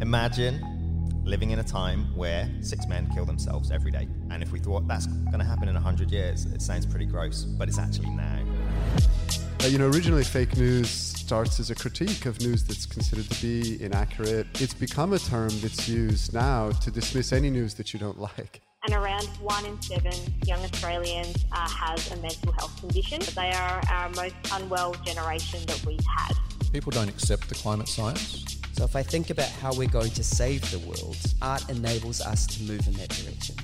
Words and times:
Imagine 0.00 0.64
living 1.24 1.50
in 1.50 1.58
a 1.58 1.64
time 1.64 2.16
where 2.16 2.48
six 2.60 2.86
men 2.86 3.10
kill 3.14 3.24
themselves 3.24 3.72
every 3.72 3.90
day. 3.90 4.08
And 4.30 4.44
if 4.44 4.52
we 4.52 4.60
thought 4.60 4.86
that's 4.86 5.06
going 5.06 5.40
to 5.40 5.44
happen 5.44 5.68
in 5.68 5.74
100 5.74 6.10
years, 6.12 6.46
it 6.46 6.62
sounds 6.62 6.86
pretty 6.86 7.04
gross, 7.04 7.42
but 7.42 7.68
it's 7.68 7.78
actually 7.78 8.10
now. 8.10 8.44
Uh, 9.60 9.66
you 9.66 9.76
know, 9.76 9.88
originally 9.88 10.22
fake 10.22 10.56
news 10.56 10.88
starts 10.88 11.58
as 11.58 11.70
a 11.70 11.74
critique 11.74 12.26
of 12.26 12.40
news 12.40 12.62
that's 12.62 12.86
considered 12.86 13.28
to 13.28 13.42
be 13.42 13.82
inaccurate. 13.82 14.46
It's 14.60 14.72
become 14.72 15.12
a 15.12 15.18
term 15.18 15.50
that's 15.60 15.88
used 15.88 16.32
now 16.32 16.70
to 16.70 16.90
dismiss 16.92 17.32
any 17.32 17.50
news 17.50 17.74
that 17.74 17.92
you 17.92 17.98
don't 17.98 18.20
like. 18.20 18.62
And 18.84 18.94
around 18.94 19.26
one 19.40 19.66
in 19.66 19.82
seven 19.82 20.14
young 20.46 20.60
Australians 20.60 21.44
uh, 21.50 21.68
has 21.68 22.12
a 22.12 22.16
mental 22.18 22.52
health 22.52 22.78
condition. 22.78 23.20
They 23.34 23.50
are 23.50 23.82
our 23.90 24.08
most 24.10 24.36
unwell 24.52 24.94
generation 25.04 25.58
that 25.66 25.84
we've 25.84 25.98
had. 26.06 26.34
People 26.72 26.92
don't 26.92 27.08
accept 27.08 27.48
the 27.48 27.56
climate 27.56 27.88
science. 27.88 28.57
So 28.78 28.84
if 28.84 28.94
I 28.94 29.02
think 29.02 29.30
about 29.30 29.48
how 29.48 29.74
we're 29.74 29.88
going 29.88 30.12
to 30.12 30.22
save 30.22 30.60
the 30.70 30.78
world, 30.78 31.16
art 31.42 31.68
enables 31.68 32.20
us 32.20 32.46
to 32.46 32.62
move 32.62 32.86
in 32.86 32.92
that 32.92 33.08
direction. 33.08 33.56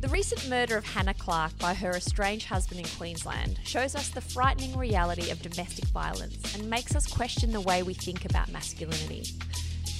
The 0.00 0.06
recent 0.10 0.48
murder 0.48 0.76
of 0.76 0.84
Hannah 0.84 1.12
Clarke 1.12 1.58
by 1.58 1.74
her 1.74 1.90
estranged 1.90 2.46
husband 2.46 2.78
in 2.78 2.86
Queensland 2.86 3.58
shows 3.64 3.96
us 3.96 4.10
the 4.10 4.20
frightening 4.20 4.78
reality 4.78 5.32
of 5.32 5.42
domestic 5.42 5.86
violence 5.86 6.54
and 6.54 6.70
makes 6.70 6.94
us 6.94 7.08
question 7.08 7.50
the 7.50 7.60
way 7.60 7.82
we 7.82 7.94
think 7.94 8.24
about 8.24 8.52
masculinity. 8.52 9.24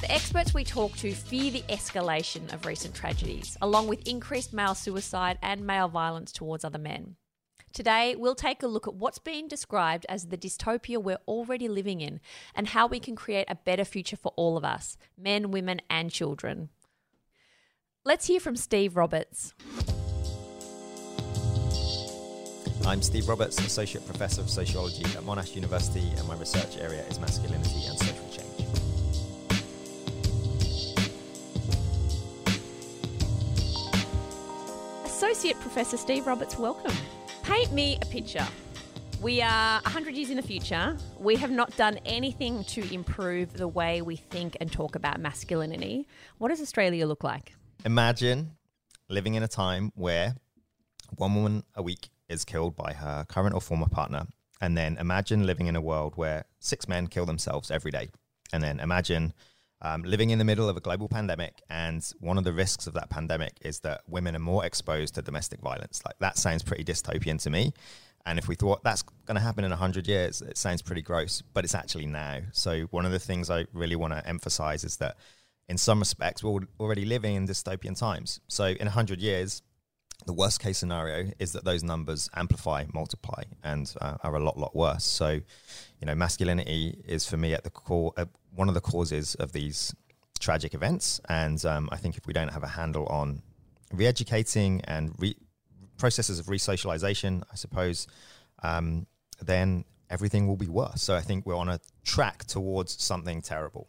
The 0.03 0.13
experts 0.13 0.55
we 0.55 0.63
talk 0.63 0.95
to 0.99 1.13
fear 1.13 1.51
the 1.51 1.63
escalation 1.63 2.53
of 2.53 2.65
recent 2.65 2.95
tragedies, 2.95 3.59
along 3.61 3.89
with 3.89 4.07
increased 4.07 4.53
male 4.53 4.77
suicide 4.77 5.41
and 5.43 5.67
male 5.67 5.89
violence 5.89 6.31
towards 6.31 6.65
other 6.65 6.79
men. 6.79 7.17
Today, 7.73 8.15
we'll 8.19 8.35
take 8.35 8.63
a 8.63 8.67
look 8.67 8.87
at 8.87 8.95
what's 8.95 9.19
being 9.19 9.49
described 9.49 10.05
as 10.07 10.27
the 10.27 10.37
dystopia 10.37 11.03
we're 11.03 11.17
already 11.27 11.69
living 11.69 12.03
in 12.03 12.21
and 12.55 12.69
how 12.69 12.87
we 12.87 13.01
can 13.01 13.17
create 13.17 13.47
a 13.49 13.55
better 13.55 13.85
future 13.85 14.17
for 14.17 14.33
all 14.37 14.59
of 14.59 14.65
us 14.65 14.99
men, 15.17 15.51
women, 15.51 15.81
and 15.89 16.11
children. 16.11 16.69
Let's 18.05 18.27
hear 18.27 18.41
from 18.41 18.57
Steve 18.57 18.95
Roberts. 18.95 19.55
I'm 22.85 23.01
Steve 23.01 23.27
Roberts, 23.29 23.59
Associate 23.61 24.05
Professor 24.05 24.43
of 24.43 24.51
Sociology 24.51 25.05
at 25.05 25.23
Monash 25.23 25.55
University, 25.55 26.13
and 26.19 26.29
my 26.29 26.35
research 26.37 26.77
area 26.77 27.07
is 27.07 27.19
masculinity 27.21 27.87
and 27.87 27.99
social 27.99 28.29
change. 28.29 28.49
Associate 35.07 35.59
Professor 35.61 35.97
Steve 35.97 36.27
Roberts, 36.27 36.59
welcome. 36.59 36.93
Paint 37.53 37.73
me 37.75 37.99
a 38.01 38.07
picture. 38.07 38.47
We 39.21 39.43
are 39.43 39.83
100 39.83 40.15
years 40.15 40.31
in 40.31 40.37
the 40.37 40.43
future. 40.43 40.97
We 41.19 41.37
have 41.37 41.51
not 41.51 41.77
done 41.77 41.99
anything 42.07 42.65
to 42.65 42.95
improve 42.95 43.53
the 43.53 43.69
way 43.69 44.01
we 44.01 44.17
think 44.17 44.57
and 44.59 44.73
talk 44.73 44.95
about 44.95 45.21
masculinity. 45.21 46.09
What 46.39 46.49
does 46.49 46.63
Australia 46.63 47.07
look 47.07 47.23
like? 47.23 47.53
Imagine 47.85 48.53
living 49.11 49.35
in 49.35 49.43
a 49.43 49.49
time 49.49 49.93
where 49.97 50.35
one 51.19 51.35
woman 51.35 51.63
a 51.75 51.83
week 51.83 52.09
is 52.31 52.47
killed 52.47 52.75
by 52.75 52.95
her 52.95 53.27
current 53.29 53.55
or 53.55 53.61
former 53.61 53.87
partner. 53.87 54.29
And 54.63 54.75
then 54.75 54.97
imagine 54.97 55.45
living 55.45 55.67
in 55.67 55.77
a 55.77 55.81
world 55.83 56.15
where 56.17 56.47
six 56.59 56.89
men 56.89 57.07
kill 57.07 57.27
themselves 57.27 57.71
every 57.71 57.91
day. 57.91 58.09
And 58.55 58.63
then 58.63 58.81
imagine 58.81 59.35
um, 59.83 60.03
living 60.03 60.31
in 60.31 60.39
the 60.39 60.45
middle 60.45 60.69
of 60.69 60.77
a 60.77 60.81
global 60.81 61.09
pandemic. 61.09 61.61
And 61.69 62.05
one 62.21 62.39
of 62.39 62.45
the 62.45 62.53
risks 62.53 62.87
of 62.87 62.95
that 62.95 63.11
pandemic 63.11 63.59
is 63.61 63.81
that 63.81 64.03
women 64.09 64.35
are 64.35 64.41
more 64.41 64.65
exposed 64.65 65.17
to 65.17 65.23
domestic 65.23 65.61
violence. 65.61 66.03
Like 66.07 66.19
that 66.21 66.39
sounds 66.39 66.63
pretty 66.63 66.85
dystopian 66.85 67.43
to 67.43 67.51
me. 67.51 67.73
And 68.25 68.39
if 68.39 68.47
we 68.47 68.55
thought 68.55 68.85
that's 68.85 69.03
going 69.03 69.35
to 69.35 69.41
happen 69.41 69.65
in 69.65 69.71
100 69.71 70.07
years, 70.07 70.43
it 70.43 70.57
sounds 70.57 70.81
pretty 70.81 71.03
gross, 71.03 71.43
but 71.53 71.65
it's 71.65 71.75
actually 71.75 72.07
now. 72.07 72.39
So, 72.53 72.83
one 72.91 73.05
of 73.05 73.11
the 73.11 73.19
things 73.19 73.51
I 73.51 73.67
really 73.73 73.97
want 73.97 74.13
to 74.13 74.27
emphasize 74.27 74.85
is 74.85 74.99
that 74.99 75.17
in 75.69 75.77
some 75.77 75.99
respects, 75.99 76.43
we're 76.43 76.61
already 76.79 77.05
living 77.05 77.35
in 77.35 77.49
dystopian 77.49 77.99
times. 77.99 78.39
So, 78.47 78.67
in 78.67 78.87
100 78.87 79.21
years, 79.21 79.63
the 80.27 80.33
worst 80.33 80.61
case 80.61 80.79
scenario 80.79 81.31
is 81.39 81.53
that 81.53 81.65
those 81.65 81.83
numbers 81.83 82.29
amplify, 82.35 82.85
multiply, 82.93 83.43
and 83.63 83.93
uh, 84.01 84.17
are 84.23 84.35
a 84.37 84.41
lot, 84.41 84.59
lot 84.59 84.75
worse. 84.75 85.05
So, 85.05 85.29
you 85.31 86.07
know, 86.07 86.15
masculinity 86.15 87.03
is 87.07 87.27
for 87.29 87.37
me 87.37 87.55
at 87.55 87.65
the 87.65 87.71
core, 87.71 88.13
uh, 88.17 88.27
one 88.55 88.69
of 88.69 88.75
the 88.75 88.81
causes 88.81 89.35
of 89.37 89.53
these 89.53 89.95
tragic 90.39 90.75
events. 90.75 91.21
And 91.29 91.65
um, 91.65 91.89
I 91.93 91.97
think 91.97 92.17
if 92.17 92.27
we 92.27 92.33
don't 92.33 92.53
have 92.53 92.63
a 92.63 92.69
handle 92.69 93.07
on 93.07 93.43
re-educating 93.93 94.81
and 94.85 95.15
re- 95.19 95.37
processes 95.99 96.39
of 96.39 96.47
resocialization, 96.47 97.43
I 97.51 97.57
suppose, 97.57 98.07
um, 98.63 99.07
then 99.41 99.85
everything 100.11 100.47
will 100.47 100.57
be 100.57 100.69
worse. 100.69 101.03
So 101.03 101.15
I 101.15 101.21
think 101.21 101.47
we're 101.47 101.57
on 101.57 101.69
a 101.69 101.81
track 102.05 102.45
towards 102.45 103.03
something 103.03 103.41
terrible. 103.43 103.87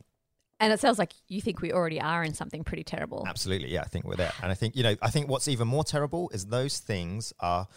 And 0.63 0.71
it 0.71 0.79
sounds 0.79 0.97
like 0.97 1.11
you 1.27 1.41
think 1.41 1.61
we 1.61 1.73
already 1.73 1.99
are 1.99 2.23
in 2.23 2.33
something 2.33 2.63
pretty 2.63 2.85
terrible. 2.85 3.25
Absolutely, 3.27 3.69
yeah, 3.69 3.81
I 3.81 3.89
think 3.89 4.05
we're 4.05 4.15
there. 4.15 4.31
And 4.41 4.49
I 4.49 4.55
think, 4.55 4.77
you 4.77 4.83
know, 4.83 4.95
I 5.01 5.09
think 5.09 5.27
what's 5.27 5.49
even 5.49 5.67
more 5.67 5.83
terrible 5.83 6.29
is 6.29 6.45
those 6.45 6.79
things 6.79 7.33
are 7.41 7.67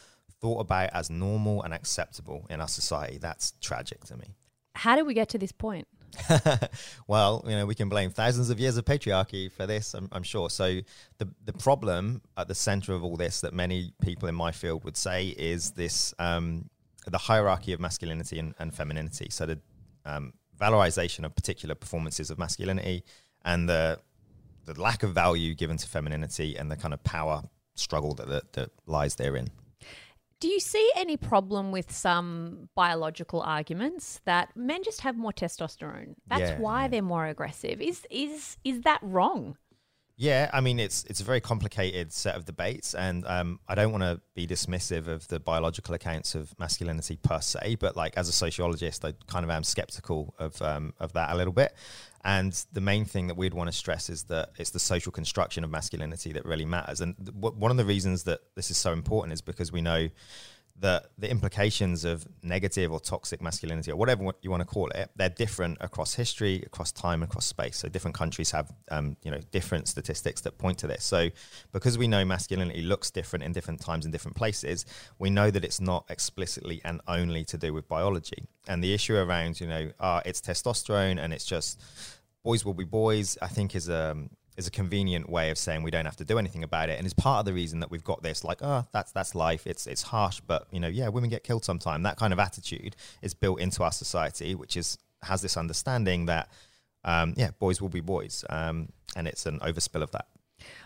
thought 0.41 0.61
about 0.61 0.91
as 0.93 1.11
normal 1.11 1.65
and 1.65 1.75
acceptable 1.75 2.47
in 2.49 2.61
our 2.61 2.69
society. 2.69 3.19
That's 3.19 3.55
tragic 3.61 4.05
to 4.05 4.17
me. 4.17 4.37
How 4.77 4.95
did 4.95 5.05
we 5.05 5.15
get 5.15 5.31
to 5.31 5.39
this 5.39 5.51
point? 5.51 5.89
well, 7.09 7.45
you 7.45 7.57
know, 7.57 7.67
we 7.67 7.75
can 7.75 7.89
blame 7.89 8.11
thousands 8.11 8.51
of 8.51 8.61
years 8.61 8.77
of 8.77 8.85
patriarchy 8.85 9.51
for 9.51 9.67
this, 9.67 9.93
I'm, 9.93 10.09
I'm, 10.13 10.23
sure. 10.23 10.49
So 10.49 10.79
the 11.19 11.29
the 11.45 11.53
problem 11.55 12.23
at 12.37 12.47
the 12.47 12.55
center 12.55 12.93
of 12.93 13.03
all 13.03 13.17
this 13.17 13.41
that 13.41 13.53
many 13.53 13.95
people 14.01 14.29
in 14.29 14.35
my 14.37 14.53
field 14.53 14.85
would 14.85 14.97
say 14.97 15.27
is 15.27 15.73
this 15.73 16.15
um, 16.21 16.71
the 17.09 17.19
hierarchy 17.19 17.73
of 17.73 17.81
masculinity 17.81 18.39
and, 18.39 18.55
and 18.61 18.73
femininity. 18.73 19.27
So 19.31 19.47
the 19.47 19.59
um, 20.05 20.35
valorization 20.59 21.25
of 21.25 21.35
particular 21.35 21.75
performances 21.75 22.31
of 22.31 22.39
masculinity 22.39 23.05
and 23.45 23.69
the 23.69 23.99
the 24.67 24.81
lack 24.81 25.03
of 25.03 25.13
value 25.15 25.55
given 25.55 25.77
to 25.77 25.87
femininity 25.87 26.57
and 26.57 26.71
the 26.71 26.77
kind 26.77 26.93
of 26.93 27.03
power 27.05 27.43
struggle 27.77 28.15
that, 28.15 28.29
that, 28.29 28.53
that 28.55 28.71
lies 28.87 29.15
therein. 29.15 29.49
Do 30.41 30.49
you 30.49 30.61
see 30.61 30.91
any 30.97 31.17
problem 31.17 31.73
with 31.73 31.91
some 31.91 32.69
biological 32.75 33.41
arguments 33.41 34.21
that 34.25 34.55
men 34.55 34.83
just 34.83 35.01
have 35.01 35.17
more 35.17 35.33
testosterone? 35.33 36.15
That's 36.27 36.51
yeah, 36.51 36.59
why 36.59 36.83
yeah. 36.83 36.89
they're 36.89 37.03
more 37.03 37.27
aggressive. 37.27 37.81
Is 37.81 38.07
is 38.11 38.59
is 38.63 38.83
that 38.83 38.99
wrong? 39.03 39.57
Yeah, 40.19 40.49
I 40.51 40.63
mean 40.63 40.81
it's 40.81 41.05
it's 41.05 41.21
a 41.21 41.25
very 41.25 41.43
complicated 41.43 42.11
set 42.11 42.37
of 42.37 42.47
debates, 42.47 42.95
and 42.95 43.27
um, 43.27 43.61
I 43.69 43.75
don't 43.75 43.93
want 43.93 44.03
to 44.03 44.19
be 44.35 44.47
dismissive 44.47 45.09
of 45.09 45.29
the 45.29 45.39
biological 45.39 45.95
accounts 45.95 46.35
of 46.35 46.59
masculinity 46.59 47.17
per 47.17 47.41
se, 47.43 47.77
but 47.81 47.97
like 47.97 48.17
as 48.17 48.27
a 48.27 48.33
sociologist, 48.33 49.05
I 49.05 49.13
kind 49.27 49.45
of 49.45 49.51
am 49.51 49.63
skeptical 49.63 50.35
of 50.39 50.61
um, 50.63 50.95
of 50.99 51.13
that 51.13 51.33
a 51.33 51.37
little 51.37 51.53
bit. 51.53 51.75
And 52.25 52.53
the 52.73 52.81
main 52.81 53.05
thing 53.05 53.27
that 53.27 53.37
we'd 53.37 53.53
want 53.53 53.69
to 53.69 53.77
stress 53.77 54.09
is 54.09 54.25
that 54.25 54.53
it's 54.59 54.71
the 54.71 54.81
social 54.81 55.13
construction 55.13 55.63
of 55.65 55.71
masculinity 55.71 56.33
that 56.33 56.47
really 56.47 56.65
matters. 56.65 57.03
And 57.03 57.15
th- 57.19 57.55
one 57.55 57.71
of 57.71 57.77
the 57.77 57.85
reasons 57.85 58.25
that 58.25 58.41
this 58.57 58.71
is 58.71 58.79
so 58.79 58.93
important 58.93 59.35
is 59.35 59.43
because 59.43 59.71
we 59.71 59.83
know 59.83 60.09
that 60.81 61.07
the 61.17 61.31
implications 61.31 62.05
of 62.05 62.27
negative 62.43 62.93
or 62.93 63.01
toxic 63.01 63.41
masculinity 63.41 63.91
or 63.91 63.97
whatever 63.97 64.31
you 64.43 64.51
want 64.51 64.61
to 64.61 64.67
call 64.67 64.89
it, 64.91 65.11
they're 65.17 65.31
different 65.31 65.79
across 65.81 66.15
history, 66.15 66.63
across 66.67 66.93
time, 66.93 67.23
across 67.23 67.47
space. 67.47 67.77
So 67.77 67.89
different 67.89 68.15
countries 68.15 68.51
have, 68.51 68.71
um, 68.91 69.17
you 69.23 69.31
know, 69.31 69.41
different 69.53 69.89
statistics 69.89 70.43
that 70.43 70.59
point 70.59 70.79
to 70.79 70.87
this. 70.87 71.05
So 71.05 71.31
because 71.73 71.97
we 71.97 72.09
know 72.09 72.25
masculinity 72.25 72.83
looks 72.83 73.11
different 73.11 73.45
in 73.45 73.53
different 73.53 73.81
times 73.81 74.05
and 74.05 74.13
different 74.13 74.37
places, 74.37 74.85
we 75.19 75.31
know 75.31 75.51
that 75.51 75.65
it's 75.65 75.81
not 75.81 76.05
explicitly 76.11 76.83
and 76.85 77.01
only 77.09 77.45
to 77.47 77.57
do 77.57 77.73
with 77.73 77.89
biology. 77.89 78.45
And 78.69 78.85
the 78.85 78.93
issue 78.93 79.17
around, 79.17 79.61
you 79.61 79.67
know, 79.67 79.91
uh, 79.99 80.21
it's 80.27 80.41
testosterone 80.41 81.19
and 81.19 81.33
it's 81.33 81.47
just 81.47 81.81
boys 82.45 82.65
will 82.65 82.75
be 82.75 82.85
boys, 82.85 83.39
I 83.41 83.49
think 83.49 83.75
is 83.75 83.89
um, 83.89 84.31
is 84.57 84.67
a 84.67 84.71
convenient 84.71 85.29
way 85.29 85.51
of 85.51 85.59
saying 85.59 85.83
we 85.83 85.91
don't 85.91 86.05
have 86.05 86.17
to 86.17 86.25
do 86.25 86.39
anything 86.39 86.65
about 86.65 86.89
it, 86.89 86.99
and 86.99 87.07
it's 87.07 87.15
part 87.15 87.41
of 87.41 87.45
the 87.45 87.53
reason 87.53 87.81
that 87.81 87.91
we've 87.91 88.05
got 88.05 88.23
this 88.23 88.45
like, 88.45 88.59
oh, 88.63 88.87
that's 88.93 89.13
that's 89.13 89.35
life. 89.35 89.67
It's 89.67 89.87
it's 89.87 90.03
harsh, 90.03 90.41
but 90.47 90.67
you 90.71 90.81
know, 90.81 90.89
yeah, 90.89 91.09
women 91.09 91.31
get 91.31 91.45
killed 91.45 91.65
sometime. 91.65 92.03
That 92.03 92.17
kind 92.17 92.33
of 92.33 92.39
attitude 92.39 92.97
is 93.23 93.35
built 93.35 93.61
into 93.61 93.83
our 93.83 93.93
society, 93.93 94.55
which 94.55 94.77
is 94.77 94.99
has 95.23 95.43
this 95.43 95.57
understanding 95.57 96.27
that, 96.27 96.49
um, 97.05 97.35
yeah, 97.37 97.51
boys 97.59 97.81
will 97.81 97.89
be 97.89 98.01
boys, 98.01 98.45
um, 98.51 98.89
and 99.15 99.27
it's 99.27 99.47
an 99.47 99.59
overspill 99.61 100.03
of 100.03 100.11
that. 100.13 100.27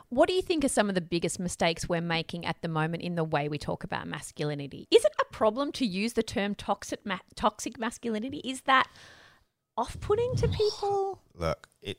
What 0.09 0.29
do 0.29 0.35
you 0.35 0.43
think 0.43 0.65
are 0.65 0.69
some 0.69 0.89
of 0.89 0.97
the 0.97 1.01
biggest 1.01 1.39
mistakes 1.39 1.89
we're 1.89 2.01
making 2.01 2.45
at 2.45 2.61
the 2.63 2.69
moment 2.69 3.03
in 3.05 3.15
the 3.15 3.23
way 3.23 3.49
we 3.49 3.59
talk 3.59 3.85
about 3.85 4.09
masculinity? 4.09 4.89
Is 4.91 5.05
it 5.05 5.13
a 5.21 5.25
problem 5.33 5.71
to 5.73 5.87
use 5.87 6.15
the 6.15 6.25
term 6.25 6.57
toxic 6.57 7.07
ma- 7.07 7.19
toxic 7.37 7.79
masculinity? 7.79 8.39
Is 8.39 8.63
that 8.63 8.89
off-putting 9.77 10.35
to 10.37 10.49
people? 10.61 11.21
Look, 11.35 11.69
it 11.81 11.99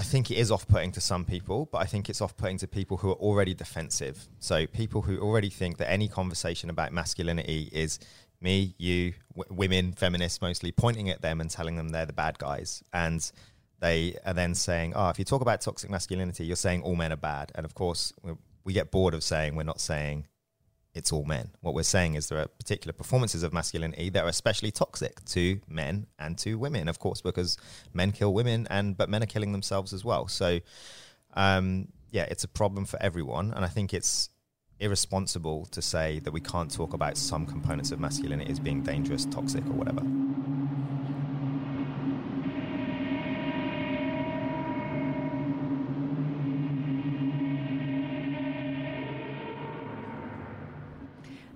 I 0.00 0.02
think 0.02 0.30
it 0.30 0.38
is 0.38 0.50
off 0.50 0.66
putting 0.66 0.92
to 0.92 1.00
some 1.02 1.26
people, 1.26 1.68
but 1.70 1.82
I 1.82 1.84
think 1.84 2.08
it's 2.08 2.22
off 2.22 2.34
putting 2.34 2.56
to 2.56 2.66
people 2.66 2.96
who 2.96 3.10
are 3.10 3.16
already 3.16 3.52
defensive. 3.52 4.28
So 4.38 4.66
people 4.66 5.02
who 5.02 5.18
already 5.18 5.50
think 5.50 5.76
that 5.76 5.90
any 5.90 6.08
conversation 6.08 6.70
about 6.70 6.90
masculinity 6.90 7.68
is 7.70 7.98
me, 8.40 8.74
you, 8.78 9.12
w- 9.36 9.54
women, 9.54 9.92
feminists 9.92 10.40
mostly, 10.40 10.72
pointing 10.72 11.10
at 11.10 11.20
them 11.20 11.38
and 11.38 11.50
telling 11.50 11.76
them 11.76 11.90
they're 11.90 12.06
the 12.06 12.14
bad 12.14 12.38
guys. 12.38 12.82
And 12.94 13.30
they 13.80 14.16
are 14.24 14.32
then 14.32 14.54
saying, 14.54 14.94
oh, 14.96 15.10
if 15.10 15.18
you 15.18 15.26
talk 15.26 15.42
about 15.42 15.60
toxic 15.60 15.90
masculinity, 15.90 16.46
you're 16.46 16.56
saying 16.56 16.80
all 16.80 16.96
men 16.96 17.12
are 17.12 17.16
bad. 17.16 17.52
And 17.54 17.66
of 17.66 17.74
course, 17.74 18.14
we 18.64 18.72
get 18.72 18.90
bored 18.90 19.12
of 19.12 19.22
saying 19.22 19.54
we're 19.54 19.64
not 19.64 19.82
saying 19.82 20.28
it's 20.94 21.12
all 21.12 21.24
men. 21.24 21.50
What 21.60 21.74
we're 21.74 21.82
saying 21.82 22.14
is 22.14 22.28
there 22.28 22.40
are 22.40 22.48
particular 22.48 22.92
performances 22.92 23.42
of 23.42 23.52
masculinity 23.52 24.10
that 24.10 24.24
are 24.24 24.28
especially 24.28 24.70
toxic 24.70 25.24
to 25.26 25.60
men 25.68 26.06
and 26.18 26.36
to 26.38 26.56
women, 26.56 26.88
of 26.88 26.98
course, 26.98 27.20
because 27.20 27.56
men 27.92 28.12
kill 28.12 28.34
women, 28.34 28.66
and 28.70 28.96
but 28.96 29.08
men 29.08 29.22
are 29.22 29.26
killing 29.26 29.52
themselves 29.52 29.92
as 29.92 30.04
well. 30.04 30.26
So, 30.26 30.60
um, 31.34 31.88
yeah, 32.10 32.26
it's 32.28 32.44
a 32.44 32.48
problem 32.48 32.84
for 32.84 33.00
everyone, 33.00 33.52
and 33.54 33.64
I 33.64 33.68
think 33.68 33.94
it's 33.94 34.30
irresponsible 34.80 35.66
to 35.66 35.82
say 35.82 36.18
that 36.20 36.32
we 36.32 36.40
can't 36.40 36.72
talk 36.72 36.94
about 36.94 37.16
some 37.16 37.46
components 37.46 37.92
of 37.92 38.00
masculinity 38.00 38.50
as 38.50 38.58
being 38.58 38.82
dangerous, 38.82 39.26
toxic, 39.26 39.64
or 39.66 39.72
whatever. 39.72 40.02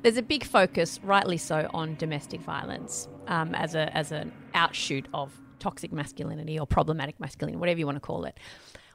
There's 0.05 0.19
a 0.19 0.23
big 0.23 0.45
focus, 0.45 1.01
rightly 1.03 1.39
so, 1.39 1.69
on 1.73 1.97
domestic 1.97 2.43
violence 2.43 3.09
um, 3.27 3.55
as 3.55 3.75
a 3.75 3.91
as 3.97 4.13
an 4.13 4.33
outshoot 4.53 5.09
of 5.15 5.33
toxic 5.59 5.93
masculinity 5.93 6.59
or 6.59 6.67
problematic 6.67 7.19
masculinity, 7.19 7.59
whatever 7.59 7.79
you 7.81 7.87
want 7.87 7.97
to 7.97 8.01
call 8.01 8.27
it. 8.27 8.39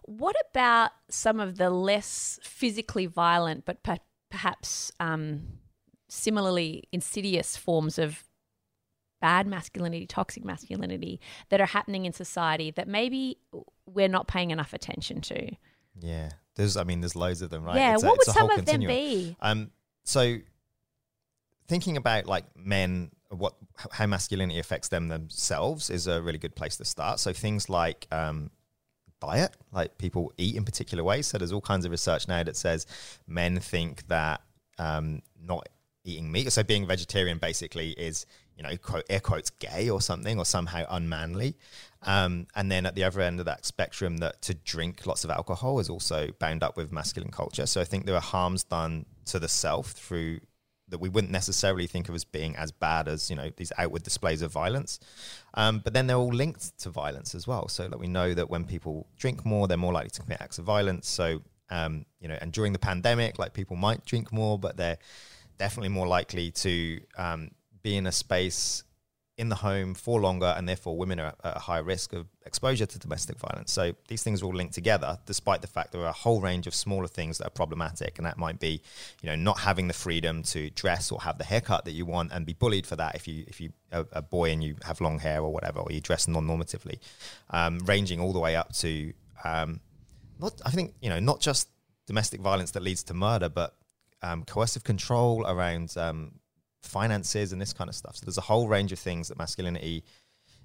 What 0.03 0.35
about 0.51 0.91
some 1.09 1.39
of 1.39 1.57
the 1.57 1.71
less 1.71 2.39
physically 2.43 3.07
violent, 3.07 3.65
but 3.65 3.81
per- 3.81 3.97
perhaps 4.29 4.91
um, 4.99 5.47
similarly 6.09 6.83
insidious 6.91 7.57
forms 7.57 7.97
of 7.97 8.23
bad 9.19 9.47
masculinity, 9.47 10.05
toxic 10.05 10.45
masculinity 10.45 11.19
that 11.49 11.59
are 11.59 11.65
happening 11.65 12.05
in 12.05 12.13
society 12.13 12.69
that 12.71 12.87
maybe 12.87 13.39
we're 13.87 14.07
not 14.07 14.27
paying 14.27 14.51
enough 14.51 14.73
attention 14.73 15.21
to? 15.21 15.55
Yeah, 15.99 16.29
there's. 16.53 16.77
I 16.77 16.83
mean, 16.83 17.01
there's 17.01 17.15
loads 17.15 17.41
of 17.41 17.49
them, 17.49 17.63
right? 17.63 17.77
Yeah, 17.77 17.93
It's 17.95 18.03
a- 18.03 18.05
what 18.05 18.17
would 18.19 18.27
some 18.27 18.51
of 18.51 18.65
them 18.65 18.81
be? 18.81 19.35
Um, 19.41 19.71
so 20.03 20.37
thinking 21.69 21.95
about 21.95 22.25
like 22.25 22.43
men, 22.57 23.11
what 23.29 23.53
how 23.91 24.07
masculinity 24.07 24.59
affects 24.59 24.89
them 24.89 25.07
themselves 25.07 25.89
is 25.89 26.07
a 26.07 26.21
really 26.21 26.39
good 26.39 26.55
place 26.55 26.75
to 26.77 26.85
start. 26.85 27.19
So 27.19 27.31
things 27.31 27.69
like 27.69 28.07
um, 28.11 28.49
diet, 29.21 29.55
like 29.71 29.97
people 29.97 30.33
eat 30.37 30.55
in 30.55 30.65
particular 30.65 31.03
ways. 31.03 31.27
So 31.27 31.37
there's 31.37 31.53
all 31.53 31.61
kinds 31.61 31.85
of 31.85 31.91
research 31.91 32.27
now 32.27 32.43
that 32.43 32.57
says 32.57 32.87
men 33.27 33.59
think 33.59 34.07
that 34.07 34.41
um, 34.79 35.21
not 35.41 35.69
eating 36.03 36.31
meat, 36.31 36.51
so 36.51 36.63
being 36.63 36.87
vegetarian 36.87 37.37
basically 37.37 37.91
is 37.91 38.25
you 38.57 38.63
know 38.63 38.75
quote, 38.75 39.05
air 39.09 39.19
quotes 39.19 39.51
gay 39.51 39.89
or 39.89 40.01
something 40.01 40.39
or 40.39 40.45
somehow 40.45 40.85
unmanly. 40.89 41.55
Um, 42.01 42.47
and 42.55 42.71
then 42.71 42.85
at 42.85 42.95
the 42.95 43.03
other 43.03 43.21
end 43.21 43.39
of 43.39 43.45
that 43.45 43.65
spectrum, 43.65 44.17
that 44.17 44.41
to 44.43 44.53
drink 44.55 45.05
lots 45.05 45.23
of 45.23 45.29
alcohol 45.29 45.79
is 45.79 45.89
also 45.89 46.29
bound 46.39 46.63
up 46.63 46.77
with 46.77 46.91
masculine 46.91 47.31
culture. 47.31 47.67
So 47.67 47.79
I 47.79 47.83
think 47.83 48.05
there 48.05 48.15
are 48.15 48.21
harms 48.21 48.63
done 48.63 49.05
to 49.25 49.37
the 49.39 49.47
self 49.47 49.91
through 49.91 50.39
that 50.89 50.99
we 50.99 51.09
wouldn't 51.09 51.31
necessarily 51.31 51.87
think 51.87 52.09
of 52.09 52.15
as 52.15 52.23
being 52.23 52.55
as 52.55 52.71
bad 52.71 53.07
as 53.07 53.29
you 53.29 53.35
know 53.35 53.49
these 53.57 53.71
outward 53.77 54.03
displays 54.03 54.41
of 54.41 54.51
violence, 54.51 54.99
um, 55.53 55.79
but 55.79 55.93
then 55.93 56.07
they're 56.07 56.17
all 56.17 56.33
linked 56.33 56.77
to 56.79 56.89
violence 56.89 57.35
as 57.35 57.47
well. 57.47 57.67
So 57.67 57.85
like 57.85 57.99
we 57.99 58.07
know 58.07 58.33
that 58.33 58.49
when 58.49 58.65
people 58.65 59.07
drink 59.17 59.45
more, 59.45 59.67
they're 59.67 59.77
more 59.77 59.93
likely 59.93 60.11
to 60.11 60.21
commit 60.21 60.41
acts 60.41 60.57
of 60.57 60.65
violence. 60.65 61.07
So 61.07 61.41
um, 61.69 62.05
you 62.19 62.27
know, 62.27 62.37
and 62.41 62.51
during 62.51 62.73
the 62.73 62.79
pandemic, 62.79 63.39
like 63.39 63.53
people 63.53 63.75
might 63.75 64.05
drink 64.05 64.31
more, 64.31 64.57
but 64.57 64.77
they're 64.77 64.97
definitely 65.57 65.89
more 65.89 66.07
likely 66.07 66.51
to 66.51 66.99
um, 67.17 67.51
be 67.83 67.95
in 67.95 68.07
a 68.07 68.11
space 68.11 68.83
in 69.39 69.47
the 69.47 69.55
home 69.55 69.93
for 69.93 70.19
longer, 70.19 70.53
and 70.57 70.67
therefore 70.67 70.97
women 70.97 71.17
are 71.17 71.33
at 71.45 71.55
a 71.55 71.59
high 71.59 71.77
risk 71.77 72.11
of 72.11 72.27
exposure 72.45 72.85
to 72.85 72.99
domestic 72.99 73.39
violence. 73.39 73.71
So 73.71 73.93
these 74.09 74.21
things 74.21 74.41
are 74.41 74.45
all 74.45 74.53
linked 74.53 74.73
together, 74.73 75.17
despite 75.25 75.61
the 75.61 75.67
fact 75.67 75.93
there 75.93 76.01
are 76.01 76.09
a 76.09 76.11
whole 76.11 76.41
range 76.41 76.67
of 76.67 76.75
smaller 76.75 77.07
things 77.07 77.37
that 77.37 77.47
are 77.47 77.51
problematic, 77.61 78.17
and 78.17 78.27
that 78.27 78.37
might 78.37 78.59
be, 78.59 78.81
you 79.21 79.29
know, 79.29 79.37
not 79.37 79.59
having 79.59 79.87
the 79.87 79.93
freedom 79.93 80.43
to 80.43 80.69
dress 80.71 81.09
or 81.09 81.21
have 81.21 81.37
the 81.37 81.45
haircut 81.45 81.85
that 81.85 81.93
you 81.93 82.05
want, 82.05 82.33
and 82.33 82.45
be 82.45 82.51
bullied 82.51 82.85
for 82.85 82.97
that 82.97 83.15
if 83.15 83.29
you 83.29 83.45
if 83.47 83.61
you 83.61 83.71
are 83.93 84.05
a 84.11 84.21
boy 84.21 84.51
and 84.51 84.61
you 84.61 84.75
have 84.83 84.99
long 84.99 85.19
hair 85.19 85.41
or 85.41 85.53
whatever, 85.53 85.79
or 85.79 85.89
you 85.89 86.01
dress 86.01 86.27
non-normatively, 86.27 86.99
um, 87.51 87.79
ranging 87.85 88.19
all 88.19 88.33
the 88.33 88.39
way 88.39 88.57
up 88.57 88.73
to, 88.73 89.13
um, 89.45 89.79
not 90.37 90.61
I 90.65 90.71
think 90.71 90.95
you 91.01 91.09
know 91.09 91.19
not 91.19 91.39
just 91.39 91.69
domestic 92.07 92.41
violence 92.41 92.71
that 92.71 92.83
leads 92.83 93.03
to 93.03 93.13
murder, 93.13 93.47
but 93.47 93.73
um, 94.21 94.43
coercive 94.43 94.83
control 94.83 95.45
around 95.47 95.95
um, 95.95 96.38
finances 96.81 97.51
and 97.51 97.61
this 97.61 97.73
kind 97.73 97.89
of 97.89 97.95
stuff. 97.95 98.15
So 98.17 98.25
there's 98.25 98.37
a 98.37 98.41
whole 98.41 98.67
range 98.67 98.91
of 98.91 98.99
things 98.99 99.27
that 99.27 99.37
masculinity 99.37 100.03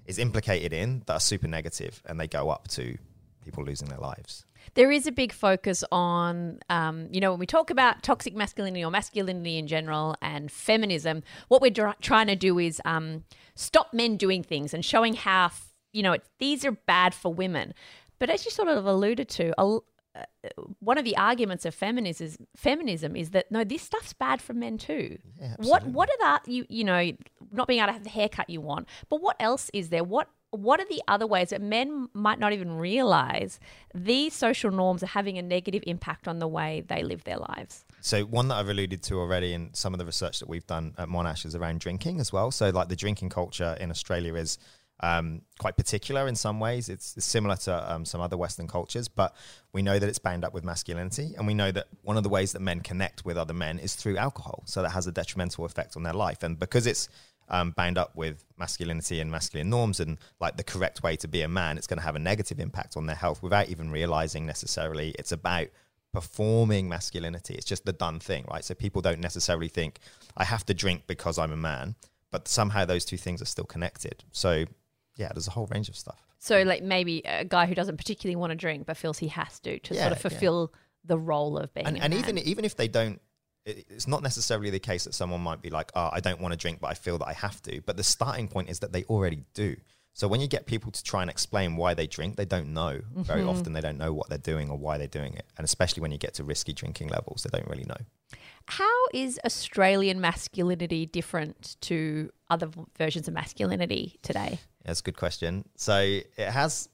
is 0.05 0.19
implicated 0.19 0.71
in 0.71 1.01
that 1.07 1.13
are 1.13 1.19
super 1.19 1.47
negative, 1.47 2.01
and 2.05 2.19
they 2.19 2.27
go 2.27 2.49
up 2.49 2.67
to 2.69 2.97
people 3.43 3.63
losing 3.63 3.89
their 3.89 3.99
lives. 3.99 4.45
There 4.73 4.91
is 4.91 5.05
a 5.05 5.11
big 5.11 5.31
focus 5.31 5.83
on, 5.91 6.59
um, 6.69 7.07
you 7.11 7.21
know, 7.21 7.31
when 7.31 7.39
we 7.39 7.45
talk 7.45 7.69
about 7.69 8.01
toxic 8.01 8.35
masculinity 8.35 8.83
or 8.83 8.89
masculinity 8.89 9.57
in 9.57 9.67
general 9.67 10.15
and 10.21 10.51
feminism, 10.51 11.21
what 11.47 11.61
we're 11.61 11.69
dr- 11.69 11.99
trying 12.01 12.27
to 12.27 12.35
do 12.35 12.57
is 12.57 12.81
um, 12.85 13.23
stop 13.53 13.93
men 13.93 14.17
doing 14.17 14.41
things 14.41 14.73
and 14.73 14.83
showing 14.83 15.13
how, 15.13 15.51
you 15.93 16.01
know, 16.01 16.13
it, 16.13 16.23
these 16.39 16.65
are 16.65 16.71
bad 16.71 17.13
for 17.13 17.31
women. 17.31 17.73
But 18.17 18.29
as 18.31 18.45
you 18.45 18.51
sort 18.51 18.69
of 18.69 18.85
alluded 18.85 19.29
to, 19.29 19.53
a 19.61 19.79
one 20.79 20.97
of 20.97 21.05
the 21.05 21.17
arguments 21.17 21.65
of 21.65 21.73
feminism 21.73 22.25
is, 22.25 22.37
feminism 22.55 23.15
is 23.15 23.31
that 23.31 23.51
no, 23.51 23.63
this 23.63 23.81
stuff's 23.81 24.13
bad 24.13 24.41
for 24.41 24.53
men 24.53 24.77
too. 24.77 25.17
Yeah, 25.39 25.55
what 25.57 25.85
what 25.87 26.09
are 26.09 26.17
that 26.19 26.47
you 26.47 26.65
you 26.69 26.83
know 26.83 27.11
not 27.51 27.67
being 27.67 27.79
able 27.79 27.87
to 27.87 27.93
have 27.93 28.03
the 28.03 28.09
haircut 28.09 28.49
you 28.49 28.61
want, 28.61 28.87
but 29.09 29.21
what 29.21 29.35
else 29.39 29.69
is 29.73 29.89
there? 29.89 30.03
What 30.03 30.29
what 30.51 30.79
are 30.79 30.85
the 30.85 31.01
other 31.07 31.27
ways 31.27 31.49
that 31.49 31.61
men 31.61 32.07
might 32.13 32.39
not 32.39 32.53
even 32.53 32.77
realize 32.77 33.59
these 33.93 34.33
social 34.33 34.71
norms 34.71 35.03
are 35.03 35.07
having 35.07 35.37
a 35.37 35.41
negative 35.41 35.83
impact 35.85 36.27
on 36.27 36.39
the 36.39 36.47
way 36.47 36.83
they 36.87 37.03
live 37.03 37.23
their 37.23 37.37
lives? 37.37 37.83
So 38.01 38.23
one 38.23 38.47
that 38.49 38.55
I've 38.55 38.69
alluded 38.69 39.03
to 39.03 39.19
already 39.19 39.53
in 39.53 39.73
some 39.73 39.93
of 39.93 39.97
the 39.97 40.05
research 40.05 40.39
that 40.39 40.47
we've 40.47 40.65
done 40.65 40.93
at 40.97 41.09
Monash 41.09 41.45
is 41.45 41.55
around 41.55 41.79
drinking 41.79 42.19
as 42.19 42.31
well. 42.31 42.51
So 42.51 42.69
like 42.69 42.87
the 42.87 42.95
drinking 42.95 43.29
culture 43.29 43.75
in 43.79 43.91
Australia 43.91 44.35
is 44.35 44.57
um, 45.01 45.41
quite 45.59 45.77
particular 45.77 46.27
in 46.27 46.35
some 46.35 46.59
ways. 46.59 46.89
It's, 46.89 47.15
it's 47.17 47.25
similar 47.25 47.55
to 47.57 47.93
um, 47.93 48.05
some 48.05 48.21
other 48.21 48.37
Western 48.37 48.67
cultures, 48.67 49.07
but 49.07 49.35
we 49.73 49.81
know 49.81 49.99
that 49.99 50.07
it's 50.07 50.19
bound 50.19 50.45
up 50.45 50.53
with 50.53 50.63
masculinity, 50.63 51.33
and 51.37 51.45
we 51.45 51.53
know 51.53 51.71
that 51.71 51.87
one 52.01 52.17
of 52.17 52.23
the 52.23 52.29
ways 52.29 52.53
that 52.53 52.61
men 52.61 52.79
connect 52.79 53.25
with 53.25 53.37
other 53.37 53.53
men 53.53 53.79
is 53.79 53.95
through 53.95 54.17
alcohol. 54.17 54.63
So 54.65 54.81
that 54.81 54.89
has 54.91 55.07
a 55.07 55.11
detrimental 55.11 55.65
effect 55.65 55.95
on 55.95 56.03
their 56.03 56.13
life, 56.13 56.43
and 56.43 56.57
because 56.57 56.87
it's 56.87 57.09
um, 57.49 57.71
bound 57.71 57.97
up 57.97 58.15
with 58.15 58.43
masculinity 58.57 59.19
and 59.19 59.29
masculine 59.29 59.69
norms 59.69 59.99
and 59.99 60.17
like 60.39 60.57
the 60.57 60.63
correct 60.63 61.03
way 61.03 61.15
to 61.17 61.27
be 61.27 61.41
a 61.41 61.47
man, 61.47 61.77
it's 61.77 61.87
going 61.87 61.99
to 61.99 62.05
have 62.05 62.15
a 62.15 62.19
negative 62.19 62.59
impact 62.59 62.97
on 62.97 63.05
their 63.05 63.15
health 63.15 63.43
without 63.43 63.69
even 63.69 63.91
realizing 63.91 64.45
necessarily 64.45 65.13
it's 65.19 65.31
about 65.31 65.67
performing 66.11 66.87
masculinity. 66.87 67.53
It's 67.55 67.65
just 67.65 67.85
the 67.85 67.93
done 67.93 68.19
thing, 68.19 68.45
right? 68.49 68.63
So 68.63 68.73
people 68.73 69.01
don't 69.01 69.19
necessarily 69.19 69.67
think 69.67 69.99
I 70.37 70.45
have 70.45 70.65
to 70.67 70.73
drink 70.73 71.03
because 71.07 71.37
I'm 71.37 71.51
a 71.51 71.57
man, 71.57 71.95
but 72.31 72.47
somehow 72.47 72.85
those 72.85 73.05
two 73.05 73.17
things 73.17 73.41
are 73.41 73.45
still 73.45 73.65
connected. 73.65 74.23
So 74.31 74.65
yeah, 75.15 75.29
there's 75.33 75.47
a 75.47 75.51
whole 75.51 75.67
range 75.67 75.89
of 75.89 75.95
stuff. 75.95 76.21
So, 76.39 76.61
like 76.63 76.83
maybe 76.83 77.21
a 77.25 77.43
guy 77.45 77.65
who 77.65 77.73
doesn't 77.75 77.97
particularly 77.97 78.35
want 78.35 78.51
to 78.51 78.55
drink 78.55 78.85
but 78.85 78.97
feels 78.97 79.17
he 79.17 79.27
has 79.29 79.59
to 79.61 79.79
to 79.79 79.93
sort 79.93 79.97
Yeah, 79.97 80.05
of 80.07 80.11
yeah. 80.17 80.29
fulfill 80.29 80.73
the 81.03 81.17
role 81.17 81.57
of 81.57 81.73
being 81.73 81.85
and, 81.87 82.01
and 82.01 82.13
even 82.13 82.37
even 82.39 82.65
if 82.65 82.75
they 82.75 82.87
don't 82.87 83.21
it's 83.65 84.07
not 84.07 84.21
necessarily 84.23 84.69
the 84.71 84.79
case 84.79 85.05
that 85.05 85.13
someone 85.13 85.41
might 85.41 85.61
be 85.61 85.69
like 85.69 85.91
oh 85.95 86.09
i 86.11 86.19
don't 86.19 86.39
want 86.41 86.51
to 86.51 86.57
drink 86.57 86.79
but 86.79 86.87
i 86.87 86.93
feel 86.95 87.17
that 87.19 87.27
i 87.27 87.33
have 87.33 87.61
to 87.61 87.79
but 87.85 87.95
the 87.95 88.03
starting 88.03 88.47
point 88.47 88.69
is 88.69 88.79
that 88.79 88.91
they 88.91 89.03
already 89.05 89.43
do 89.53 89.75
so 90.13 90.27
when 90.27 90.39
you 90.41 90.47
get 90.47 90.65
people 90.65 90.91
to 90.91 91.03
try 91.03 91.21
and 91.21 91.29
explain 91.29 91.75
why 91.75 91.93
they 91.93 92.07
drink 92.07 92.35
they 92.37 92.45
don't 92.45 92.73
know 92.73 93.01
very 93.15 93.41
Mm-hmm. 93.41 93.49
often 93.49 93.73
they 93.73 93.81
don't 93.81 93.97
know 93.99 94.13
what 94.13 94.29
they're 94.29 94.37
doing 94.39 94.69
or 94.71 94.77
why 94.77 94.97
they're 94.97 95.07
doing 95.07 95.33
it 95.35 95.45
and 95.57 95.65
especially 95.65 96.01
when 96.01 96.11
you 96.11 96.17
get 96.17 96.33
to 96.35 96.43
risky 96.43 96.73
drinking 96.73 97.09
levels 97.09 97.43
they 97.43 97.55
don't 97.55 97.69
really 97.69 97.85
know 97.85 97.97
How 98.67 99.05
is 99.13 99.39
Australian 99.45 100.19
masculinity 100.19 101.05
different 101.05 101.77
to 101.81 102.31
other 102.49 102.69
versions 102.97 103.27
of 103.27 103.33
masculinity 103.33 104.17
today? 104.21 104.59
That's 104.83 105.01
a 105.01 105.03
good 105.03 105.17
question. 105.17 105.67
So 105.75 105.99
it 105.99 106.49
has. 106.49 106.89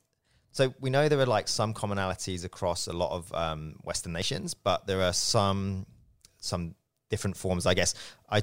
So 0.52 0.74
we 0.82 0.90
know 0.90 1.08
there 1.08 1.20
are 1.20 1.26
like 1.26 1.48
some 1.48 1.74
commonalities 1.74 2.44
across 2.44 2.88
a 2.88 2.94
lot 2.94 3.12
of 3.12 3.34
um, 3.34 3.76
Western 3.84 4.12
nations, 4.12 4.54
but 4.54 4.86
there 4.86 5.02
are 5.02 5.14
some 5.14 5.86
some 6.40 6.76
different 7.10 7.38
forms. 7.38 7.66
I 7.66 7.74
guess 7.74 7.96
I 8.30 8.42